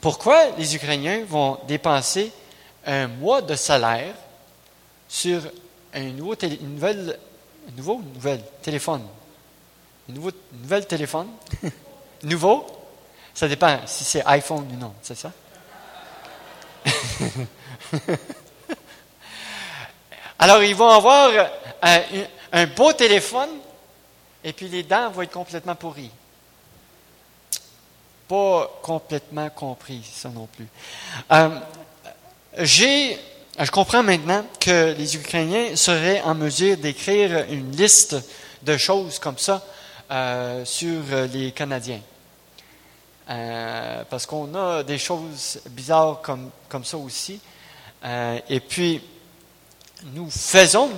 [0.00, 2.32] Pourquoi les Ukrainiens vont dépenser
[2.86, 4.14] un mois de salaire
[5.08, 5.42] sur
[5.92, 7.18] un nouveau, nouvelle,
[7.76, 9.02] nouveau nouvelle téléphone?
[10.08, 11.28] Un nouveau, nouvelle téléphone?
[12.22, 12.64] nouveau?
[13.34, 15.32] Ça dépend si c'est iPhone ou non, c'est ça?
[20.38, 21.32] Alors, ils vont avoir
[21.82, 22.00] un,
[22.52, 23.50] un beau téléphone
[24.44, 26.12] et puis les dents vont être complètement pourries
[28.28, 30.66] pas complètement compris ça non plus.
[31.32, 31.48] Euh,
[32.58, 38.16] je comprends maintenant que les Ukrainiens seraient en mesure d'écrire une liste
[38.62, 39.64] de choses comme ça
[40.10, 42.00] euh, sur les Canadiens.
[43.30, 47.40] Euh, parce qu'on a des choses bizarres comme, comme ça aussi.
[48.48, 49.02] et puis,
[50.14, 50.90] nous faisons,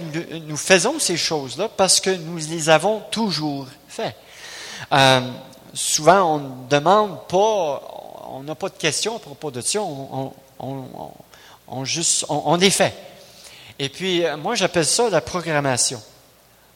[0.47, 4.14] nous, faisons ces choses-là parce que nous les avons toujours fait
[5.74, 7.83] souvent, on ne demande pas,
[8.28, 10.35] on n'a pas de questions à propos de ça, on,
[11.85, 12.94] juste, on, les fait.
[13.78, 16.02] Et puis, euh, moi, j'appelle ça la programmation.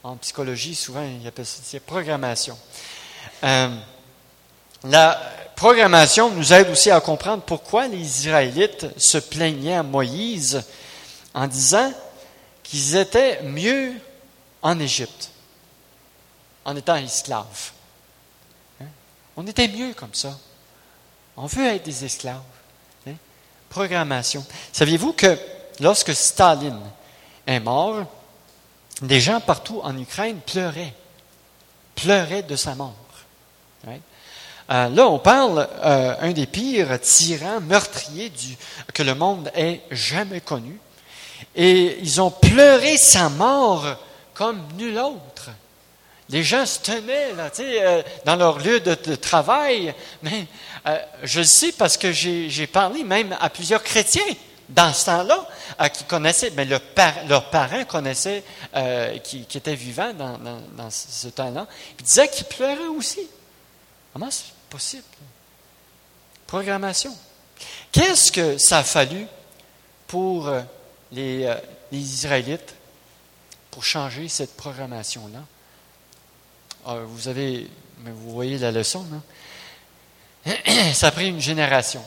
[0.02, 2.58] En psychologie, souvent, ils appellent ça la programmation.
[3.42, 3.68] Euh,
[4.84, 5.20] la
[5.56, 10.62] programmation nous aide aussi à comprendre pourquoi les Israélites se plaignaient à Moïse
[11.32, 11.92] en disant
[12.62, 13.94] qu'ils étaient mieux
[14.62, 15.30] en Égypte,
[16.64, 17.73] en étant esclaves.
[19.36, 20.38] On était mieux comme ça.
[21.36, 22.40] On veut être des esclaves.
[23.06, 23.14] Hein?
[23.68, 24.44] Programmation.
[24.72, 25.38] Saviez-vous que
[25.80, 26.80] lorsque Staline
[27.46, 28.04] est mort,
[29.02, 30.94] des gens partout en Ukraine pleuraient,
[31.94, 32.94] pleuraient de sa mort.
[34.70, 38.32] Euh, là, on parle euh, un des pires tyrans, meurtriers
[38.94, 40.78] que le monde ait jamais connu.
[41.54, 43.84] Et ils ont pleuré sa mort
[44.32, 45.33] comme nul autre.
[46.30, 49.94] Les gens se tenaient là, euh, dans leur lieu de, travail.
[50.22, 50.46] Mais
[50.86, 54.22] euh, je le sais parce que j'ai parlé même à plusieurs chrétiens
[54.70, 55.46] dans ce temps-là
[55.80, 58.42] euh, qui connaissaient, mais leurs parents connaissaient,
[59.22, 61.66] qui, étaient vivants dans, ce temps-là.
[61.98, 63.20] Ils disaient qu'ils pleuraient aussi.
[64.12, 65.02] Comment c'est possible?
[66.46, 67.14] Programmation.
[67.92, 69.26] Qu'est-ce que ça a fallu
[70.06, 70.50] pour
[71.12, 71.48] les
[71.92, 72.74] Israélites
[73.70, 75.40] pour changer cette programmation-là?
[76.86, 77.66] Ah, vous avez,
[78.04, 79.22] mais vous voyez la leçon, non?
[80.92, 82.02] Ça a pris une génération.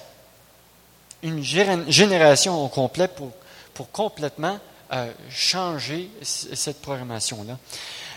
[1.24, 3.32] Une génération au complet pour,
[3.74, 4.60] pour complètement
[4.94, 7.58] euh, changer cette programmation-là.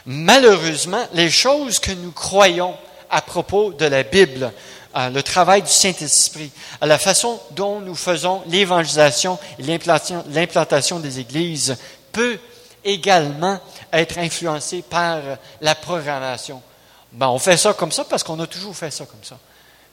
[0.05, 2.75] Malheureusement, les choses que nous croyons
[3.09, 4.53] à propos de la Bible,
[4.97, 6.51] euh, le travail du Saint-Esprit,
[6.83, 11.79] la façon dont nous faisons l'évangélisation et l'implantation des églises
[12.13, 12.39] peut
[12.85, 13.61] également
[13.93, 15.21] être influencé par
[15.61, 16.63] la programmation.
[17.13, 19.37] Ben, on fait ça comme ça parce qu'on a toujours fait ça comme ça.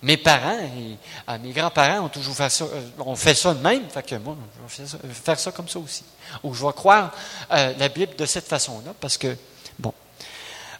[0.03, 0.95] Mes parents et
[1.25, 4.15] ah, mes grands-parents ont toujours fait ça, euh, on fait ça de même, fait que
[4.15, 4.35] moi,
[4.69, 6.03] je vais faire ça, comme ça aussi.
[6.43, 7.11] Ou je vais croire
[7.51, 9.35] euh, la Bible de cette façon-là, parce que,
[9.79, 9.91] bon,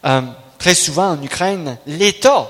[0.05, 0.22] euh,
[0.59, 2.47] très souvent en Ukraine, l'État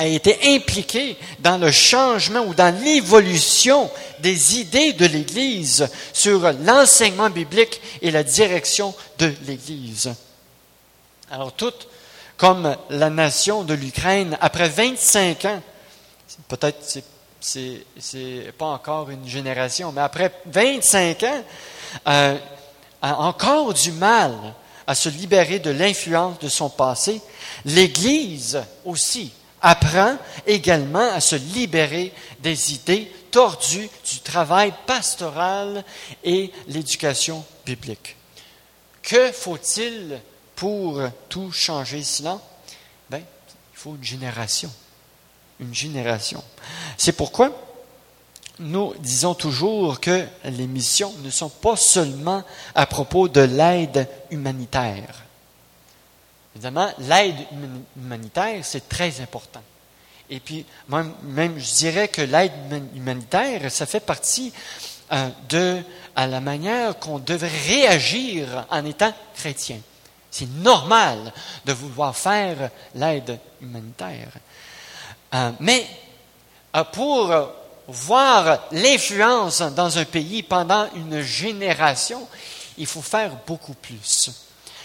[0.00, 3.90] a été impliqué dans le changement ou dans l'évolution
[4.20, 10.10] des idées de l'Église sur l'enseignement biblique et la direction de l'Église.
[11.30, 11.74] Alors, tout
[12.38, 15.62] comme la nation de l'Ukraine, après 25 ans,
[16.48, 16.78] peut-être
[17.38, 21.44] c'est, c'est pas encore une génération, mais après 25 ans,
[22.08, 22.38] euh,
[23.02, 24.32] a encore du mal
[24.86, 27.20] à se libérer de l'influence de son passé,
[27.66, 29.32] l'Église aussi
[29.62, 35.84] apprend également à se libérer des idées tordues du travail pastoral
[36.24, 38.16] et l'éducation biblique.
[39.02, 40.20] Que faut-il
[40.56, 42.38] pour tout changer cela
[43.08, 43.22] ben,
[43.74, 44.70] Il faut une génération.
[45.58, 46.42] Une génération.
[46.96, 47.50] C'est pourquoi
[48.60, 52.44] nous disons toujours que les missions ne sont pas seulement
[52.74, 55.24] à propos de l'aide humanitaire.
[56.54, 57.46] Évidemment, l'aide
[57.96, 59.62] humanitaire, c'est très important.
[60.28, 62.52] Et puis, même, je dirais que l'aide
[62.94, 64.52] humanitaire, ça fait partie
[65.12, 65.82] euh, de
[66.14, 69.78] à la manière qu'on devrait réagir en étant chrétien.
[70.30, 71.32] C'est normal
[71.64, 74.28] de vouloir faire l'aide humanitaire.
[75.34, 75.86] Euh, mais
[76.76, 77.32] euh, pour
[77.88, 82.26] voir l'influence dans un pays pendant une génération,
[82.78, 84.30] il faut faire beaucoup plus.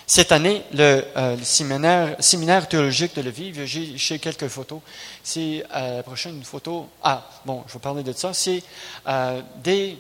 [0.08, 4.82] Cette année, le, euh, séminaire, théologique de Lviv, j'ai, quelques photos.
[5.24, 6.88] C'est euh, la prochaine photo.
[7.02, 8.32] Ah, bon, je vais parler de ça.
[8.32, 8.62] C'est
[9.08, 9.98] euh, des,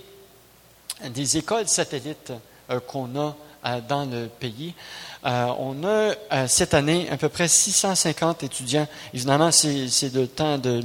[1.09, 2.33] des écoles satellites
[2.87, 3.35] qu'on a
[3.81, 4.75] dans le pays.
[5.23, 8.87] on a cette année à peu près 650 étudiants.
[9.11, 10.83] Évidemment, c'est le temps de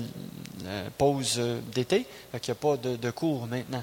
[0.96, 1.40] pause
[1.72, 3.82] d'été, il n'y a pas de, cours maintenant.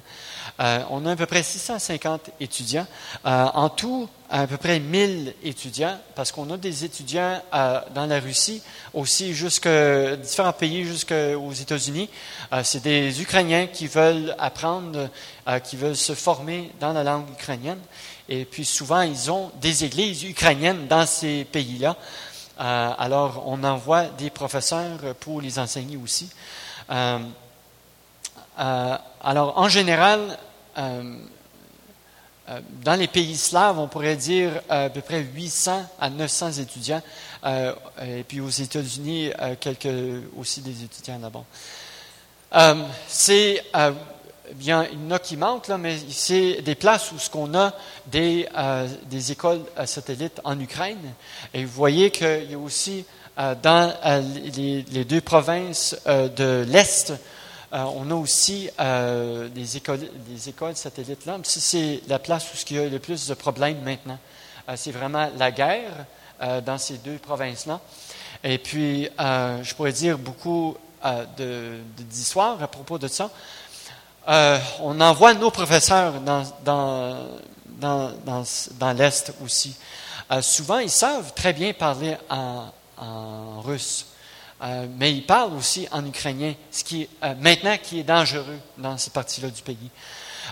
[0.89, 2.87] on a à peu près 650 étudiants.
[3.23, 8.19] en tout, à peu près 1000 étudiants, parce qu'on a des étudiants euh, dans la
[8.19, 8.61] Russie,
[8.93, 9.67] aussi jusque
[10.21, 12.09] différents pays jusqu'aux États-Unis.
[12.51, 15.09] Euh, c'est des Ukrainiens qui veulent apprendre,
[15.47, 17.79] euh, qui veulent se former dans la langue ukrainienne.
[18.27, 21.95] Et puis souvent, ils ont des églises ukrainiennes dans ces pays-là.
[22.57, 26.29] alors, on envoie des professeurs pour les enseigner aussi.
[26.89, 27.33] Alors,
[29.57, 30.37] en général,
[32.49, 36.53] euh, dans les pays slaves, on pourrait dire euh, à peu près 800 à 900
[36.53, 37.01] étudiants.
[37.43, 39.89] Euh, et puis aux États-Unis, quelques
[40.37, 41.43] aussi des étudiants là-bas.
[43.07, 43.63] c'est
[44.53, 47.53] bien, il y en a qui manquent, là, mais c'est des places où ce qu'on
[47.53, 47.73] a
[48.05, 48.47] des,
[49.03, 51.13] des écoles satellites en Ukraine.
[51.53, 53.05] Et vous voyez qu'il y a aussi
[53.37, 53.93] dans
[54.55, 57.13] les, les, deux provinces de l'Est,
[57.73, 61.37] euh, on a aussi euh, des, écoles, des écoles satellites là.
[61.43, 64.17] C'est la place où il y a le plus de problèmes maintenant.
[64.69, 66.05] Euh, c'est vraiment la guerre
[66.63, 67.79] dans ces deux provinces-là.
[68.43, 70.77] Et puis, je pourrais dire beaucoup
[71.97, 73.31] d'histoires à propos de ça.
[74.27, 79.75] on envoie nos professeurs dans, dans, dans, l'Est aussi.
[80.41, 82.65] souvent, ils savent très bien parler en
[83.63, 84.07] russe.
[84.63, 88.57] Euh, mais il parle aussi en ukrainien, ce qui est euh, maintenant qui est dangereux
[88.77, 89.89] dans cette partie-là du pays.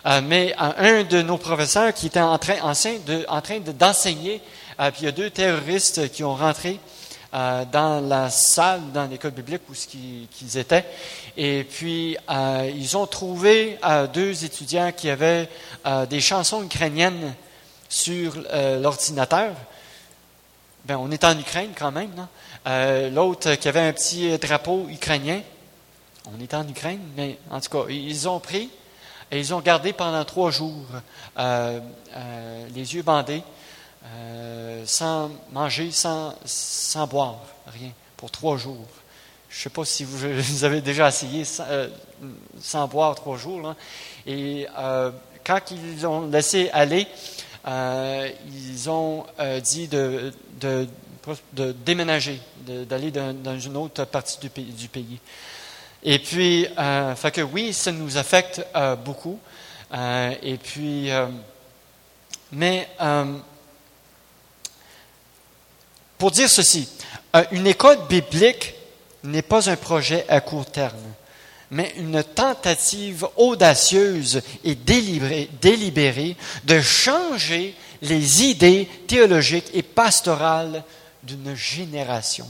[0.06, 4.42] Euh, mais un de nos professeurs qui était en en train d'enseigner,
[4.78, 6.80] puis il y a deux terroristes qui ont rentré
[7.32, 10.86] dans la salle, dans l'école biblique où qu'ils étaient,
[11.36, 12.18] et puis
[12.76, 13.78] ils ont trouvé
[14.14, 15.50] deux étudiants qui avaient
[16.10, 17.34] des chansons ukrainiennes
[17.88, 18.36] sur
[18.82, 19.54] l'ordinateur
[20.86, 22.28] ben, on est en Ukraine quand même.
[23.12, 25.42] L'autre qui avait un petit drapeau ukrainien,
[26.26, 28.70] on est en Ukraine, mais en tout cas, ils ont pris
[29.32, 30.86] et ils ont gardé pendant trois jours
[31.38, 33.42] les yeux bandés,
[34.86, 38.86] sans manger, sans, sans boire, rien, pour trois jours.
[39.50, 40.26] Je ne sais pas si vous,
[40.66, 43.74] avez déjà essayé sans, boire trois jours.
[44.28, 44.68] Et
[45.44, 47.08] quand ils ont laissé aller,
[47.68, 50.32] euh, ils ont euh, dit de,
[51.86, 55.20] déménager, d'aller dans, une autre partie du pays.
[56.04, 58.62] Et puis, euh, fait que oui, ça nous affecte
[59.04, 59.40] beaucoup.
[59.92, 61.10] et puis,
[62.52, 62.88] mais
[66.18, 66.88] pour dire ceci,
[67.52, 68.76] une école biblique
[69.24, 71.15] n'est pas un projet à court terme
[71.72, 80.84] mais une tentative audacieuse et délibérée, de changer les idées théologiques et pastorales
[81.24, 82.48] d'une génération.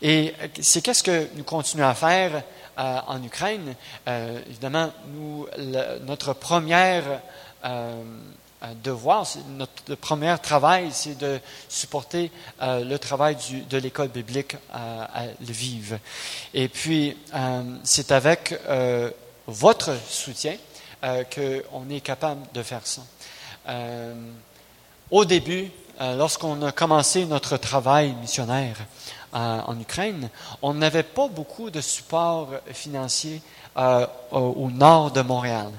[0.00, 2.42] Et c'est qu'est-ce que nous continuons à faire
[2.78, 3.74] euh, en Ukraine?
[4.08, 5.46] Euh, évidemment, nous,
[6.04, 7.20] notre première
[7.64, 8.02] euh,
[8.82, 13.36] devoir, notre premier travail, c'est de supporter euh, le travail
[13.68, 15.98] de l'école biblique à, à, Lviv.
[16.54, 19.10] Et puis, euh, c'est avec euh,
[19.46, 20.56] votre soutien
[21.34, 23.02] qu'on est capable de faire ça.
[25.10, 28.76] au début, lorsqu'on a commencé notre travail missionnaire
[29.32, 30.30] en Ukraine,
[30.62, 33.42] on n'avait pas beaucoup de support financier
[34.30, 35.72] au nord de Montréal.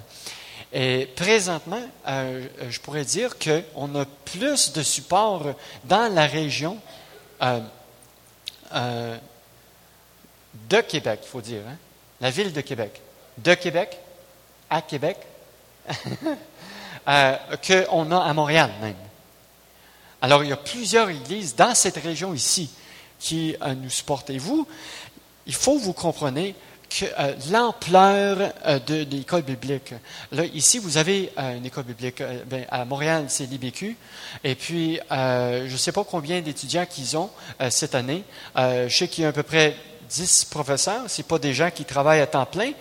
[0.76, 5.54] Et présentement, euh, je pourrais dire qu'on a plus de support
[5.84, 6.80] dans la région
[7.44, 7.60] euh,
[8.74, 9.16] euh,
[10.68, 11.78] de Québec, il faut dire, hein?
[12.20, 13.00] la ville de Québec,
[13.38, 14.00] de Québec
[14.68, 15.18] à Québec,
[17.06, 18.96] qu'on a à Montréal même.
[20.24, 22.72] Alors, il y a plusieurs églises dans cette région ici
[23.20, 24.32] qui nous supportent.
[24.32, 24.68] Et vous,
[25.46, 26.56] il faut vous compreniez
[27.02, 29.94] euh, l'ampleur euh, de, l'école biblique.
[30.32, 32.22] Là, ici, vous avez euh, une école biblique.
[32.48, 33.96] Ben, à Montréal, c'est l'IBQ.
[34.44, 37.30] Et puis, je ne sais pas combien d'étudiants qu'ils ont
[37.70, 38.24] cette année.
[38.56, 39.76] je sais qu'il y a à peu près
[40.10, 41.04] 10 professeurs.
[41.08, 42.72] Ce pas des gens qui travaillent à temps plein.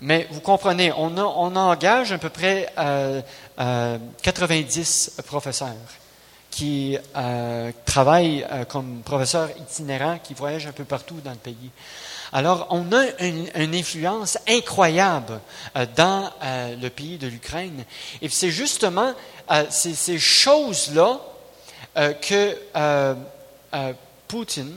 [0.00, 2.72] mais vous comprenez, on, on engage à peu près
[3.56, 5.74] 90 professeurs
[6.56, 11.70] qui euh, travaillent euh, comme professeurs itinérants, qui voyagent un peu partout dans le pays.
[12.32, 15.38] Alors, on a une, influence incroyable
[15.76, 17.84] euh, dans le pays de l'Ukraine.
[18.22, 19.12] Et c'est justement
[19.68, 21.20] ces choses-là
[21.94, 22.56] que
[24.26, 24.74] Poutine,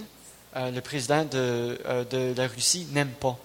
[0.56, 1.80] le président de,
[2.12, 3.38] de la Russie, n'aime pas.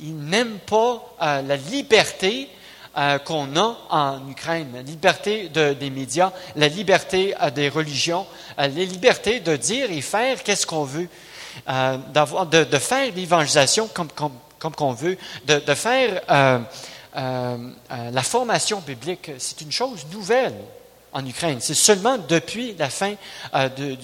[0.00, 2.48] il n'aime pas la liberté
[2.94, 8.26] euh, qu'on a en Ukraine, la liberté des médias, la liberté euh, des religions,
[8.58, 11.08] euh, la liberté de dire et faire qu'est-ce qu'on veut,
[12.12, 14.08] d'avoir, de, faire l'évangélisation comme,
[14.72, 15.16] qu'on veut,
[15.46, 16.20] de, de faire
[17.14, 19.30] la formation biblique.
[19.38, 20.54] C'est une chose nouvelle
[21.14, 21.62] en Ukraine.
[21.62, 23.14] C'est seulement depuis la fin
[23.54, 23.96] de,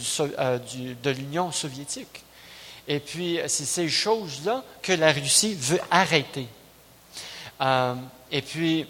[1.03, 2.25] de l'Union soviétique.
[2.87, 6.47] Et puis, c'est ces choses-là que la Russie veut arrêter.
[8.31, 8.87] Et puis,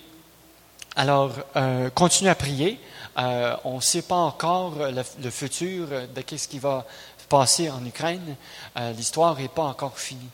[0.96, 2.80] alors, euh, continuez à prier.
[3.18, 6.86] Euh, on ne sait pas encore le, futur de ce qui va
[7.28, 8.36] passer en Ukraine.
[8.76, 10.30] Euh, l'histoire n'est pas encore finie.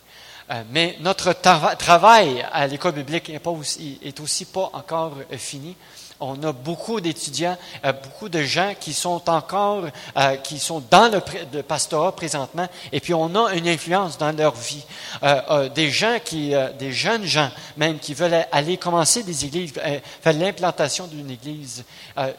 [0.51, 5.75] Euh, mais notre travail à l'école biblique n'est aussi, est aussi pas encore fini
[6.21, 9.85] on a beaucoup d'étudiants, euh, beaucoup de gens qui sont encore,
[10.17, 14.55] euh, qui sont dans le, pastorat présentement, et puis on a une influence dans leur
[14.55, 14.85] vie.
[15.23, 20.33] Euh, des gens qui, des jeunes gens même qui veulent aller commencer des églises, faire
[20.33, 21.85] l'implantation d'une église,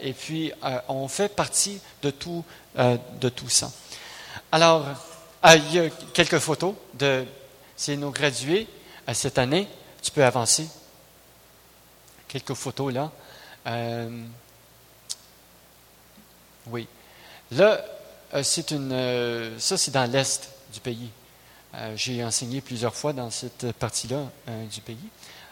[0.02, 0.52] et puis
[0.88, 2.44] on fait partie de tout,
[2.78, 3.72] de tout ça.
[4.52, 4.86] Alors,
[5.44, 7.26] il y a quelques photos de,
[7.76, 8.68] c'est nos gradués
[9.14, 9.68] cette année.
[10.02, 10.68] Tu peux avancer.
[12.28, 13.12] Quelques photos là.
[13.68, 14.10] Euh,
[16.68, 16.88] oui.
[17.52, 17.84] Là,
[18.34, 21.10] euh, c'est une, euh, ça, c'est dans l'Est du pays.
[21.96, 24.24] j'ai enseigné plusieurs fois dans cette partie-là
[24.72, 25.10] du pays.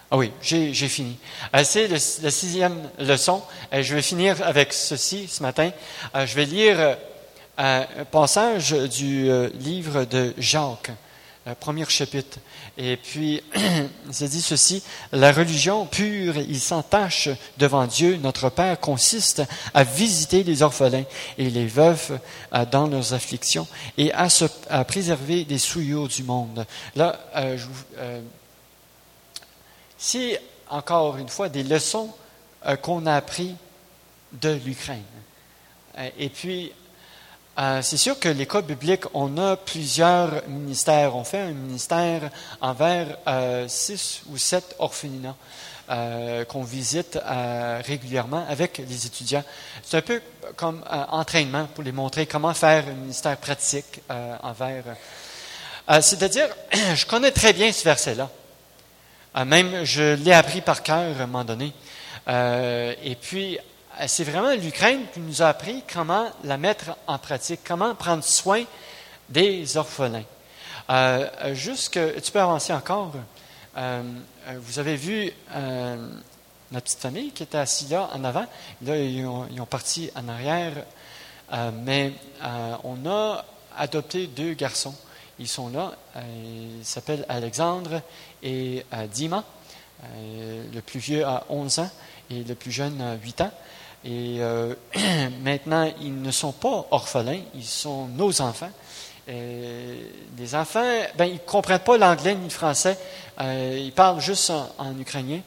[0.09, 1.17] Ah oui, j'ai fini.
[1.63, 3.41] c'est la sixième leçon.
[3.71, 5.71] je vais finir avec ceci ce matin.
[6.13, 6.97] je vais lire
[7.57, 10.91] un passage du livre de Jacques
[11.59, 12.39] premier chapitre.
[12.77, 13.43] Et puis,
[14.11, 14.81] c'est dit ceci,
[15.11, 21.03] la religion pure et sans tache devant Dieu, notre Père, consiste à visiter les orphelins
[21.37, 22.19] et les veuves
[22.53, 23.67] euh, dans leurs afflictions
[23.97, 26.65] et à, se, à préserver des souillures du monde.
[26.95, 27.67] Là, euh, je,
[27.97, 28.21] euh,
[29.97, 32.09] c'est encore une fois des leçons
[32.81, 33.55] qu'on a appris
[34.31, 35.03] de l'Ukraine.
[36.17, 36.71] et puis,
[37.57, 41.15] c'est sûr que l'école biblique, on a plusieurs ministères.
[41.15, 42.29] On fait un ministère
[42.61, 43.17] envers
[43.67, 45.35] six ou sept orphelinats.
[46.49, 47.19] qu'on visite
[47.85, 49.43] régulièrement avec les étudiants.
[49.83, 50.21] C'est un peu
[50.55, 54.01] comme entraînement pour les montrer comment faire un ministère pratique
[54.41, 54.83] envers.
[56.01, 56.49] C'est-à-dire,
[56.95, 58.29] je connais très bien ce verset-là.
[59.45, 61.71] même, je l'ai appris par cœur à un moment donné.
[62.27, 63.61] et puis, euh,
[64.07, 68.63] c'est vraiment l'Ukraine qui nous a appris comment la mettre en pratique, comment prendre soin
[69.29, 70.23] des orphelins.
[70.89, 73.13] Euh, euh juste que, tu peux avancer encore.
[73.77, 74.01] Euh,
[74.59, 76.09] vous avez vu euh,
[76.71, 78.45] notre petite famille qui était assise là en avant.
[78.81, 80.73] Là, ils ont, ils ont parti en arrière.
[81.83, 82.13] mais
[82.83, 83.45] on a
[83.77, 84.95] adopté deux garçons.
[85.39, 85.93] Ils sont là.
[86.15, 88.01] ils s'appellent Alexandre
[88.41, 89.43] et Dima.
[90.03, 91.89] le plus vieux a 11 ans
[92.29, 93.51] et le plus jeune a 8 ans.
[94.05, 94.73] Et euh,
[95.43, 98.71] maintenant, ils ne sont pas orphelins, ils sont nos enfants.
[99.29, 99.95] Euh,
[100.37, 100.83] les enfants,
[101.17, 102.97] ben, ils ne comprennent pas l'anglais ni le français.
[103.39, 105.39] Euh, ils parlent juste en, ukrainien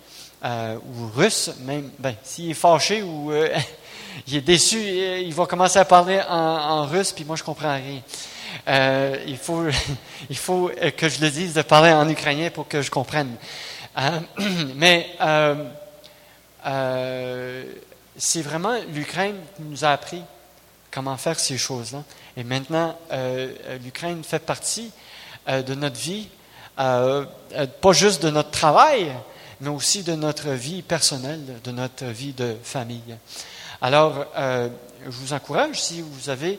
[0.43, 1.91] ou russe, même.
[1.99, 3.33] Ben, s'il est fâché ou
[4.29, 8.01] il est déçu, il va commencer à parler en, russe, puis moi, je comprends rien.
[9.27, 9.65] il, faut,
[10.31, 13.35] il faut que je le dise de parler en ukrainien pour que je comprenne.
[14.77, 15.17] mais
[18.19, 20.23] c'est vraiment l'Ukraine qui nous a appris
[20.91, 22.03] comment faire ces choses-là.
[22.37, 24.91] Et maintenant, euh, euh, l'Ukraine fait partie
[25.49, 26.29] euh, de notre vie,
[26.77, 29.12] pas juste de notre travail,
[29.61, 33.17] mais aussi de notre vie personnelle, de notre vie de famille.
[33.81, 36.59] Alors, je vous encourage, si vous avez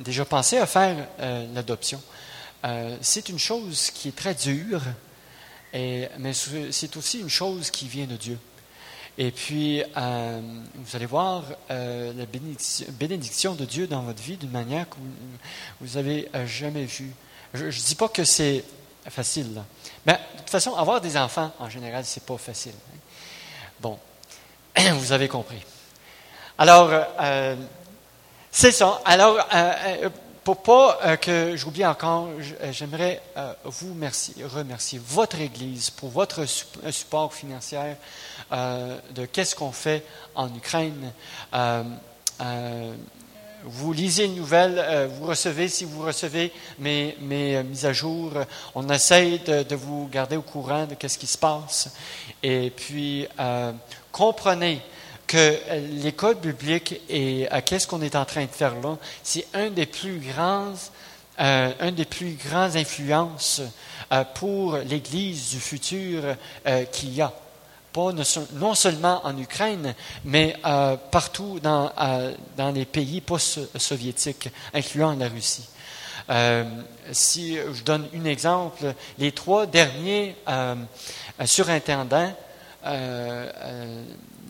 [0.00, 0.96] déjà pensé à faire
[1.54, 2.02] l'adoption,
[3.00, 4.82] c'est une chose qui est très dure,
[5.72, 8.38] mais c'est aussi une chose qui vient de Dieu.
[9.16, 10.40] Et puis, euh,
[10.74, 14.96] vous allez voir euh, la bénédiction, de Dieu dans votre vie d'une manière que
[15.80, 17.12] vous n'avez euh, jamais vue.
[17.52, 18.64] Je ne dis pas que c'est
[19.08, 19.62] facile.
[20.04, 22.74] Mais de toute façon, avoir des enfants, en général, c'est pas facile.
[22.74, 22.98] Hein.
[23.80, 23.98] Bon,
[24.94, 25.62] vous avez compris.
[26.58, 26.90] Alors,
[28.50, 29.00] c'est ça.
[29.04, 29.38] Alors,
[30.44, 36.44] pour pas euh, que j'oublie encore, euh, j'aimerais euh, vous remercier votre Église pour votre
[36.90, 37.94] support financier
[38.52, 41.12] de qu'est-ce qu'on fait en Ukraine.
[43.64, 48.32] vous lisez une nouvelle, vous recevez, si vous recevez mes, mes mises à jour,
[48.74, 51.88] on essaye de, de, vous garder au courant de qu'est-ce qui se passe.
[52.42, 53.26] Et puis,
[54.12, 54.82] comprenez
[55.34, 55.58] que
[56.00, 60.20] l'école biblique et qu'est-ce qu'on est en train de faire là, c'est un des plus
[60.20, 60.74] grands,
[61.40, 63.60] euh, un des plus grands influences
[64.12, 66.22] euh, pour l'Église du futur
[66.68, 67.32] euh, qu'il y a.
[67.92, 70.56] Pas non seulement en Ukraine, mais
[71.12, 71.92] partout dans,
[72.56, 75.68] dans les pays post-soviétiques, incluant la Russie.
[77.12, 80.34] si je donne un exemple, les trois derniers
[81.44, 82.32] surintendants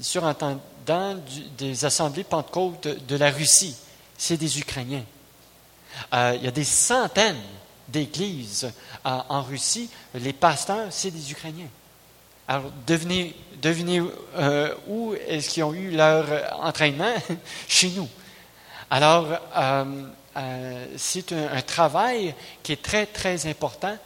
[0.01, 3.77] surintendants des assemblées Pentecôte de, la Russie,
[4.17, 5.05] c'est des Ukrainiens.
[6.13, 7.41] Euh, il y a des centaines
[7.89, 8.71] d'églises
[9.07, 9.89] euh, en Russie.
[10.15, 11.69] Les pasteurs, c'est des Ukrainiens.
[12.47, 13.35] Alors, devinez
[14.37, 16.27] euh, où est-ce qu'ils ont eu leur
[16.63, 17.15] entraînement?
[17.69, 18.09] Chez nous.
[18.91, 19.27] Alors,
[20.97, 23.97] c'est un, un, travail qui est très, très important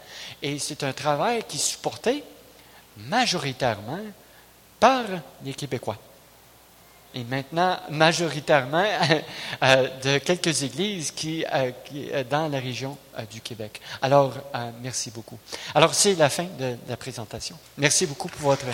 [0.41, 2.23] et c'est un travail qui est supporté
[2.97, 4.01] majoritairement
[4.79, 5.05] par
[5.45, 5.99] les Québécois.
[7.15, 8.85] Et maintenant, majoritairement,
[9.63, 12.97] euh, de quelques églises qui, euh, euh, dans la région
[13.31, 13.81] du Québec.
[14.01, 14.35] Alors,
[14.81, 15.39] merci beaucoup.
[15.75, 17.57] Alors, c'est la fin de la présentation.
[17.77, 18.67] Merci beaucoup pour votre